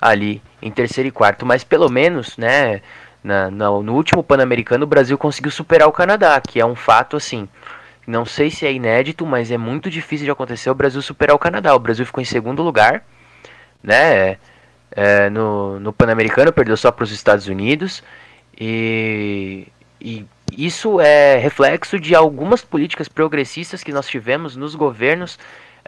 [0.00, 2.82] ali em terceiro e quarto, mas pelo menos, né,
[3.22, 7.16] na, no, no último Pan-Americano o Brasil conseguiu superar o Canadá, que é um fato
[7.16, 7.48] assim.
[8.06, 11.38] Não sei se é inédito, mas é muito difícil de acontecer o Brasil superar o
[11.38, 11.74] Canadá.
[11.74, 13.04] O Brasil ficou em segundo lugar,
[13.82, 14.38] né?
[14.92, 18.02] É, no, no Pan-Americano, perdeu só para os Estados Unidos.
[18.58, 19.66] E,
[20.00, 20.24] e
[20.56, 25.38] isso é reflexo de algumas políticas progressistas que nós tivemos nos governos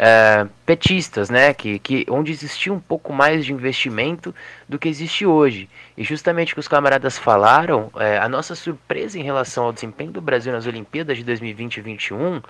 [0.00, 4.32] é, petistas, né, que, que, onde existia um pouco mais de investimento
[4.68, 5.68] do que existe hoje.
[5.96, 10.12] E justamente o que os camaradas falaram, é, a nossa surpresa em relação ao desempenho
[10.12, 12.40] do Brasil nas Olimpíadas de 2020 e 2021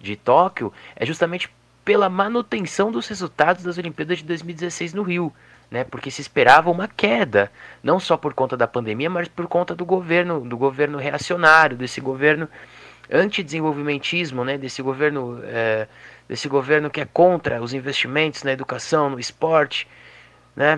[0.00, 1.50] de Tóquio é justamente
[1.84, 5.30] pela manutenção dos resultados das Olimpíadas de 2016 no Rio.
[5.70, 7.50] Né, porque se esperava uma queda,
[7.82, 12.00] não só por conta da pandemia, mas por conta do governo, do governo reacionário, desse
[12.00, 12.48] governo
[13.10, 15.88] antidesenvolvimentismo, né, desse governo é,
[16.28, 19.86] desse governo que é contra os investimentos na educação, no esporte,
[20.56, 20.76] né?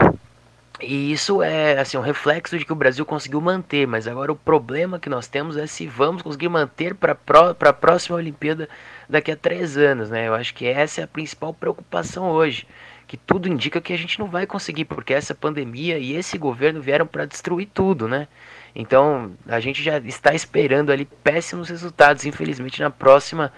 [0.80, 4.36] E isso é assim um reflexo de que o Brasil conseguiu manter, mas agora o
[4.36, 8.68] problema que nós temos é se vamos conseguir manter para a próxima Olimpíada
[9.08, 10.28] daqui a três anos, né?
[10.28, 12.68] Eu acho que essa é a principal preocupação hoje,
[13.06, 16.82] que tudo indica que a gente não vai conseguir, porque essa pandemia e esse governo
[16.82, 18.28] vieram para destruir tudo, né?
[18.74, 23.50] Então a gente já está esperando ali péssimos resultados, infelizmente na próxima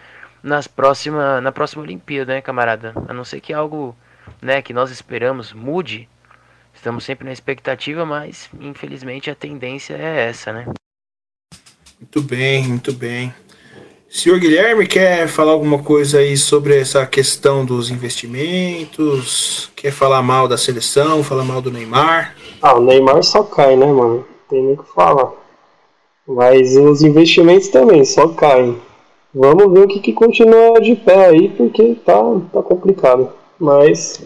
[0.43, 2.95] nas próxima, na próxima Olimpíada, né, camarada?
[3.09, 3.97] A não ser que algo,
[4.41, 6.09] né, que nós esperamos mude.
[6.74, 10.66] Estamos sempre na expectativa, mas infelizmente a tendência é essa, né?
[11.99, 13.34] Muito bem, muito bem.
[14.09, 19.70] Senhor Guilherme, quer falar alguma coisa aí sobre essa questão dos investimentos?
[19.76, 22.34] Quer falar mal da seleção, falar mal do Neymar?
[22.62, 24.24] Ah, o Neymar só cai, né, mano?
[24.49, 25.30] Tem nem o que falar.
[26.26, 28.80] Mas os investimentos também só caem.
[29.35, 32.18] Vamos ver o que, que continua de pé aí, porque tá,
[32.53, 33.31] tá complicado.
[33.59, 34.22] Mas,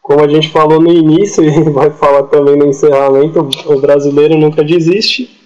[0.00, 4.64] como a gente falou no início e vai falar também no encerramento, o brasileiro nunca
[4.64, 5.38] desiste.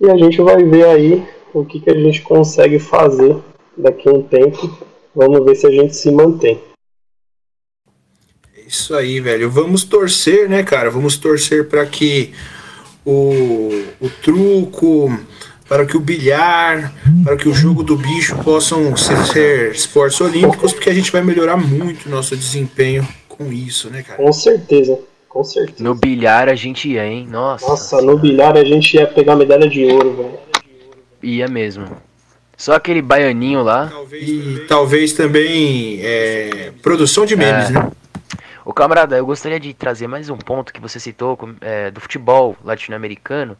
[0.00, 3.36] E a gente vai ver aí o que, que a gente consegue fazer
[3.76, 4.76] daqui a um tempo.
[5.14, 6.60] Vamos ver se a gente se mantém.
[8.66, 9.48] Isso aí, velho.
[9.48, 10.90] Vamos torcer, né, cara?
[10.90, 12.32] Vamos torcer para que
[13.04, 13.70] o,
[14.00, 15.08] o truco
[15.68, 16.92] para que o bilhar,
[17.24, 21.22] para que o jogo do bicho possam ser, ser esportes olímpicos, porque a gente vai
[21.22, 24.22] melhorar muito o nosso desempenho com isso, né, cara?
[24.22, 24.98] Com certeza,
[25.28, 25.82] com certeza.
[25.82, 27.26] No bilhar a gente ia, hein?
[27.28, 27.66] Nossa.
[27.66, 30.38] Nossa, no bilhar a gente ia pegar medalha de ouro, velho.
[31.22, 31.86] Ia mesmo.
[32.56, 33.88] Só aquele baianinho lá.
[33.88, 34.66] Talvez e também...
[34.66, 37.72] talvez também é, produção de memes, é.
[37.72, 37.90] né?
[38.64, 42.56] O camarada, eu gostaria de trazer mais um ponto que você citou é, do futebol
[42.64, 43.56] latino-americano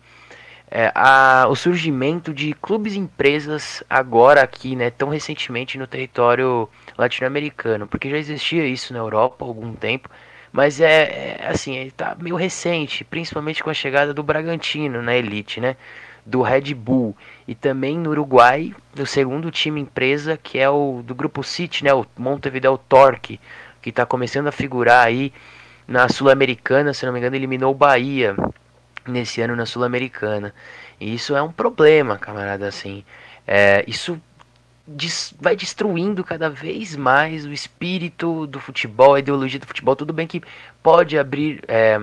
[0.71, 6.69] é, a, o surgimento de clubes e empresas agora aqui, né, tão recentemente no território
[6.99, 10.09] latino-americano, porque já existia isso na Europa há algum tempo,
[10.53, 15.61] mas é, é assim, está meio recente, principalmente com a chegada do Bragantino na elite,
[15.61, 15.77] né,
[16.25, 21.15] do Red Bull e também no Uruguai, do segundo time empresa que é o do
[21.15, 23.39] grupo City, né, o Montevideo Torque,
[23.81, 25.33] que está começando a figurar aí
[25.87, 28.35] na Sul-Americana, se não me engano, eliminou o Bahia
[29.07, 30.55] nesse ano na Sul-Americana.
[31.01, 33.05] E isso é um problema, camarada, assim.
[33.47, 34.21] É, isso
[35.41, 39.97] vai destruindo cada vez mais o espírito do futebol, a ideologia do futebol.
[39.97, 40.43] Tudo bem que
[40.83, 41.99] pode abrir é,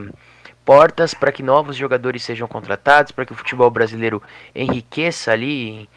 [0.66, 4.22] portas para que novos jogadores sejam contratados, para que o futebol brasileiro
[4.54, 5.90] enriqueça ali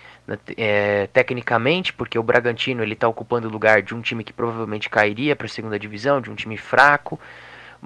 [0.57, 4.89] é, tecnicamente, porque o Bragantino ele está ocupando o lugar de um time que provavelmente
[4.89, 7.19] cairia para a segunda divisão, de um time fraco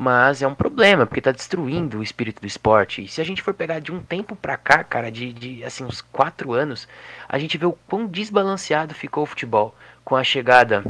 [0.00, 3.04] mas é um problema, porque tá destruindo o espírito do esporte.
[3.04, 5.84] E se a gente for pegar de um tempo pra cá, cara, de, de assim,
[5.84, 6.88] uns quatro anos,
[7.28, 10.82] a gente vê o quão desbalanceado ficou o futebol com a chegada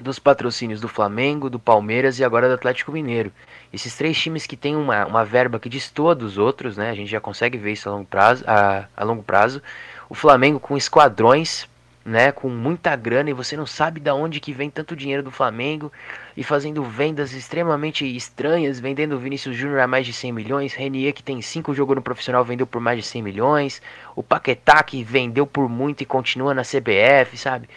[0.00, 3.30] dos patrocínios do Flamengo, do Palmeiras e agora do Atlético Mineiro.
[3.72, 6.90] Esses três times que têm uma, uma verba que destoa dos outros, né?
[6.90, 8.42] A gente já consegue ver isso a longo prazo.
[8.48, 9.62] A, a longo prazo.
[10.10, 11.68] O Flamengo com esquadrões
[12.04, 15.30] né, com muita grana e você não sabe da onde que vem tanto dinheiro do
[15.30, 15.90] Flamengo
[16.36, 21.14] e fazendo vendas extremamente estranhas, vendendo o Vinícius Júnior a mais de 100 milhões, Renier
[21.14, 23.80] que tem 5 jogos no profissional vendeu por mais de 100 milhões,
[24.14, 27.70] o Paquetá que vendeu por muito e continua na CBF, sabe?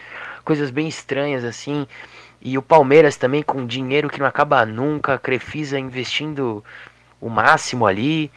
[0.44, 1.88] Coisas bem estranhas assim.
[2.42, 6.64] E o Palmeiras também com dinheiro que não acaba nunca, a Crefisa investindo
[7.20, 8.30] o máximo ali.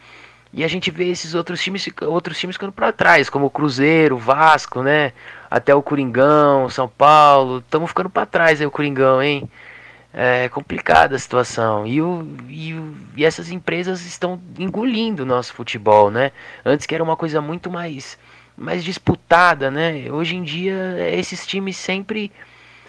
[0.53, 4.15] E a gente vê esses outros times, outros times ficando para trás, como o Cruzeiro,
[4.15, 5.13] o Vasco, né?
[5.51, 7.59] Até o Coringão, São Paulo.
[7.59, 9.49] Estamos ficando para trás aí o Coringão, hein?
[10.13, 11.85] É complicada a situação.
[11.85, 16.31] E, o, e, o, e essas empresas estão engolindo o nosso futebol, né?
[16.65, 18.17] Antes que era uma coisa muito mais,
[18.57, 20.05] mais disputada, né?
[20.09, 22.31] Hoje em dia esses times sempre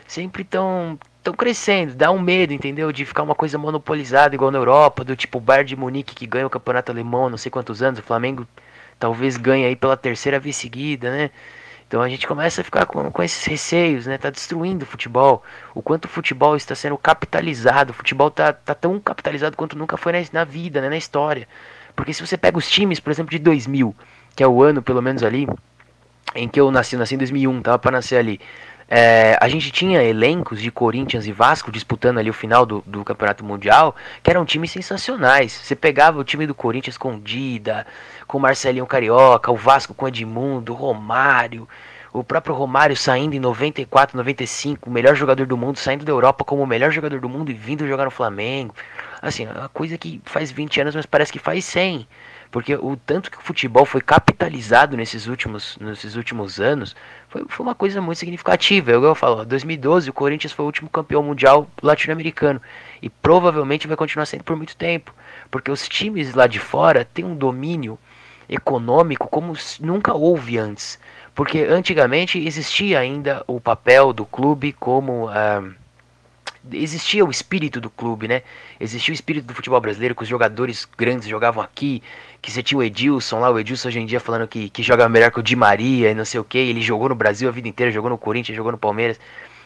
[0.07, 2.93] sempre estão estão crescendo, dá um medo, entendeu?
[2.93, 6.47] De ficar uma coisa monopolizada igual na Europa, do tipo Bayern de Munique que ganha
[6.47, 8.47] o campeonato alemão não sei quantos anos, o Flamengo
[8.99, 11.31] talvez ganhe aí pela terceira vez seguida, né?
[11.93, 14.16] Então a gente começa a ficar com, com esses receios, né?
[14.16, 15.43] Tá destruindo o futebol.
[15.74, 17.90] O quanto o futebol está sendo capitalizado.
[17.90, 20.88] O futebol tá, tá tão capitalizado quanto nunca foi na, na vida, né?
[20.88, 21.47] Na história.
[21.95, 23.95] Porque se você pega os times, por exemplo, de 2000,
[24.34, 25.47] que é o ano pelo menos ali
[26.34, 28.40] em que eu nasci, nasci em 2001, tava para nascer ali.
[28.89, 33.05] É, a gente tinha elencos de Corinthians e Vasco disputando ali o final do, do
[33.05, 35.53] Campeonato Mundial, que eram times sensacionais.
[35.53, 37.87] Você pegava o time do Corinthians com Dida,
[38.26, 41.68] com Marcelinho Carioca, o Vasco com Edmundo, Romário,
[42.12, 46.45] o próprio Romário saindo em 94, 95, o melhor jogador do mundo, saindo da Europa
[46.45, 48.74] como o melhor jogador do mundo e vindo jogar no Flamengo.
[49.22, 52.07] Assim, é uma coisa que faz 20 anos, mas parece que faz 100.
[52.53, 56.95] Porque o tanto que o futebol foi capitalizado nesses últimos, nesses últimos anos
[57.31, 58.91] foi, foi uma coisa muito significativa.
[58.91, 62.61] Eu, eu falo, 2012 o Corinthians foi o último campeão mundial latino-americano
[63.01, 65.15] e provavelmente vai continuar sendo por muito tempo,
[65.51, 67.99] porque os times lá de fora têm um domínio
[68.47, 70.99] econômico como nunca houve antes.
[71.35, 75.63] Porque antigamente existia ainda o papel do clube como ah,
[76.71, 78.43] existia o espírito do clube, né?
[78.79, 82.03] Existia o espírito do futebol brasileiro, que os jogadores grandes jogavam aqui,
[82.41, 85.09] que você tinha o Edilson lá, o Edilson hoje em dia falando que, que joga
[85.09, 87.53] melhor que o Di Maria e não sei o que, ele jogou no Brasil a
[87.53, 89.19] vida inteira, jogou no Corinthians, jogou no Palmeiras,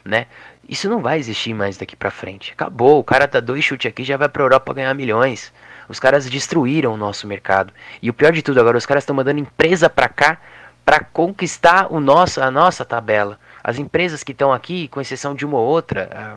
[0.04, 0.26] né?
[0.68, 2.52] Isso não vai existir mais daqui pra frente.
[2.52, 5.52] Acabou, o cara tá dois chutes aqui já vai pra Europa ganhar milhões.
[5.88, 7.72] Os caras destruíram o nosso mercado.
[8.02, 10.38] E o pior de tudo agora, os caras estão mandando empresa pra cá
[10.84, 13.38] para conquistar o nosso, a nossa tabela.
[13.62, 16.36] As empresas que estão aqui, com exceção de uma ou outra, ah,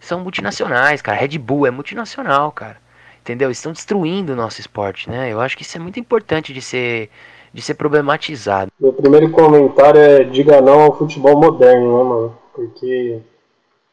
[0.00, 1.18] são multinacionais, cara.
[1.18, 2.78] Red Bull é multinacional, cara.
[3.20, 3.50] Entendeu?
[3.50, 5.30] Estão destruindo o nosso esporte, né?
[5.30, 7.10] Eu acho que isso é muito importante de ser,
[7.52, 8.72] de ser problematizado.
[8.80, 12.38] Meu primeiro comentário é diga não ao futebol moderno, né, mano?
[12.54, 13.20] Porque,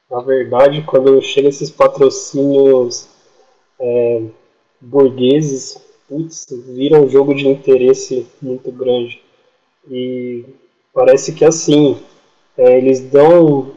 [0.10, 3.10] na verdade, quando chega esses patrocínios
[3.80, 4.24] é,
[4.80, 5.78] burgueses,
[6.08, 9.22] putz, vira um jogo de interesse muito grande.
[9.90, 10.46] E
[10.94, 12.00] parece que assim,
[12.58, 13.74] é, eles dão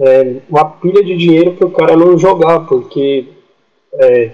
[0.00, 3.26] é, uma pilha de dinheiro para o cara não jogar, porque
[3.94, 4.32] é,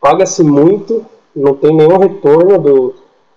[0.00, 1.04] paga-se muito,
[1.34, 2.94] não tem nenhum retorno do,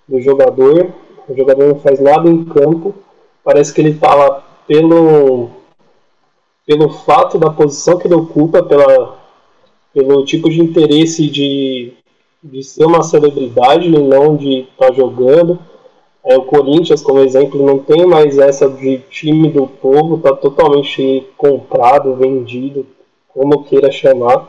[0.07, 0.91] do jogador,
[1.27, 2.93] o jogador não faz nada em campo,
[3.43, 5.49] parece que ele está lá pelo,
[6.65, 9.17] pelo fato da posição que ele ocupa, pela,
[9.93, 11.93] pelo tipo de interesse de,
[12.43, 15.59] de ser uma celebridade e não de estar tá jogando.
[16.23, 21.27] É, o Corinthians, como exemplo, não tem mais essa de time do povo, está totalmente
[21.35, 22.85] comprado, vendido,
[23.29, 24.47] como queira chamar.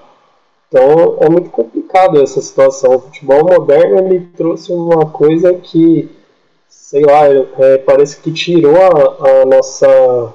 [0.69, 2.97] Então é muito complicado essa situação.
[2.97, 6.11] O futebol moderno ele trouxe uma coisa que,
[6.69, 10.33] sei lá, é, parece que tirou a, a nossa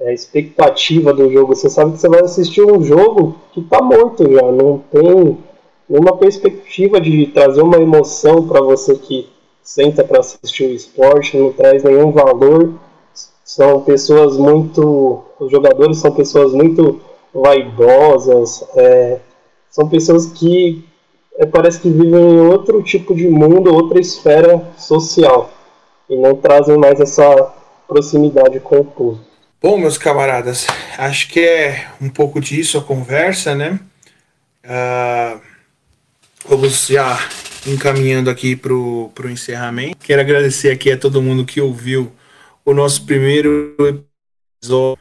[0.00, 1.54] é, expectativa do jogo.
[1.54, 5.38] Você sabe que você vai assistir um jogo que está morto já, não tem
[5.88, 9.28] nenhuma perspectiva de trazer uma emoção para você que
[9.66, 12.74] senta para assistir o esporte, não traz nenhum valor.
[13.44, 15.24] São pessoas muito.
[15.38, 17.00] Os jogadores são pessoas muito
[17.34, 19.18] vaidosas, é,
[19.68, 20.84] são pessoas que
[21.36, 25.50] é, parece que vivem em outro tipo de mundo, outra esfera social,
[26.08, 27.52] e não trazem mais essa
[27.86, 29.20] proximidade com o povo.
[29.60, 33.80] Bom, meus camaradas, acho que é um pouco disso a conversa, né?
[34.64, 35.40] Uh,
[36.48, 37.18] vamos já
[37.66, 39.98] encaminhando aqui para o encerramento.
[39.98, 42.12] Quero agradecer aqui a todo mundo que ouviu
[42.64, 43.74] o nosso primeiro
[44.60, 44.98] episódio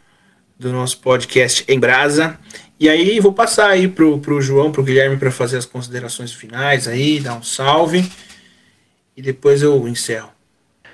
[0.58, 2.40] do nosso podcast em Brasa.
[2.80, 6.88] E aí vou passar aí pro, pro João, pro Guilherme para fazer as considerações finais
[6.88, 8.10] aí, dar um salve
[9.16, 10.36] e depois eu encerro.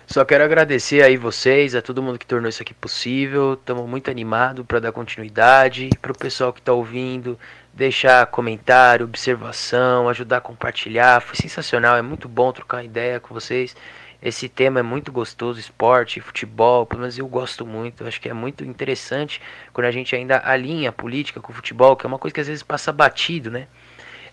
[0.05, 3.53] Só quero agradecer aí vocês, a todo mundo que tornou isso aqui possível.
[3.53, 5.89] Estamos muito animados para dar continuidade.
[6.01, 7.39] Para o pessoal que está ouvindo,
[7.73, 11.21] deixar comentário, observação, ajudar a compartilhar.
[11.21, 13.75] Foi sensacional, é muito bom trocar ideia com vocês.
[14.21, 18.05] Esse tema é muito gostoso, esporte, futebol, pelo menos eu gosto muito.
[18.05, 19.41] Acho que é muito interessante
[19.73, 22.41] quando a gente ainda alinha a política com o futebol, que é uma coisa que
[22.41, 23.67] às vezes passa batido, né?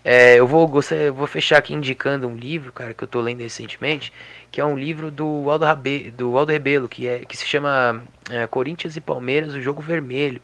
[0.03, 3.19] É, eu vou gostar, eu vou fechar aqui indicando um livro, cara, que eu tô
[3.19, 4.13] lendo recentemente,
[4.49, 8.01] que é um livro do Aldo, Rabe, do Aldo Rebelo, que, é, que se chama
[8.29, 10.41] é, Corinthians e Palmeiras, o jogo vermelho,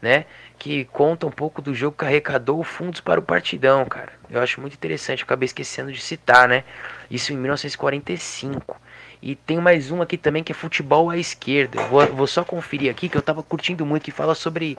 [0.00, 0.26] né?
[0.62, 4.12] Que conta um pouco do jogo que arrecadou fundos para o partidão, cara.
[4.30, 6.62] Eu acho muito interessante, acabei esquecendo de citar, né?
[7.10, 8.80] Isso em 1945.
[9.20, 11.82] E tem mais um aqui também que é futebol à esquerda.
[11.88, 14.78] Vou, vou só conferir aqui que eu tava curtindo muito, que fala sobre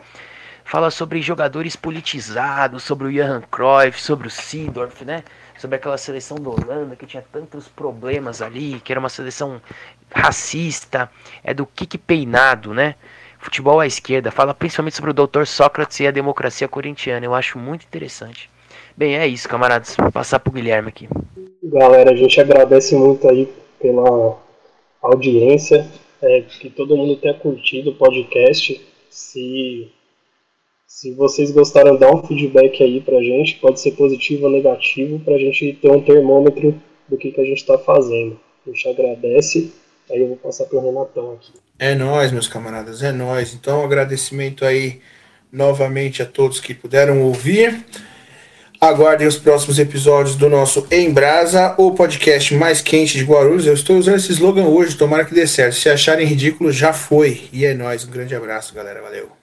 [0.64, 5.22] fala sobre jogadores politizados, sobre o Johan Cruyff, sobre o Seedorf, né?
[5.58, 9.62] Sobre aquela seleção da Holanda que tinha tantos problemas ali, que era uma seleção
[10.16, 11.12] racista,
[11.44, 12.96] é do Kik Peinado, né?
[13.44, 15.46] Futebol à esquerda, fala principalmente sobre o Dr.
[15.46, 17.26] Sócrates e a democracia corintiana.
[17.26, 18.50] Eu acho muito interessante.
[18.96, 19.96] Bem, é isso, camaradas.
[19.98, 21.08] Vou passar pro Guilherme aqui.
[21.64, 23.48] Galera, a gente agradece muito aí
[23.80, 24.38] pela
[25.02, 25.88] audiência,
[26.22, 28.82] é, que todo mundo tenha curtido o podcast.
[29.10, 29.92] Se,
[30.88, 35.38] se vocês gostaram, dá um feedback aí pra gente, pode ser positivo ou negativo, pra
[35.38, 38.40] gente ter um termômetro do que, que a gente está fazendo.
[38.66, 39.74] A gente agradece.
[40.10, 41.52] Aí eu vou passar pro Renatão aqui.
[41.84, 43.54] É nós, meus camaradas, é nós.
[43.54, 45.02] Então, agradecimento aí
[45.52, 47.86] novamente a todos que puderam ouvir.
[48.80, 53.68] Aguardem os próximos episódios do nosso Em Brasa, o podcast mais quente de Guarulhos.
[53.68, 55.76] Eu estou usando esse slogan hoje, tomara que dê certo.
[55.76, 57.50] Se acharem ridículo, já foi.
[57.52, 58.06] E é nóis.
[58.06, 59.02] Um grande abraço, galera.
[59.02, 59.43] Valeu.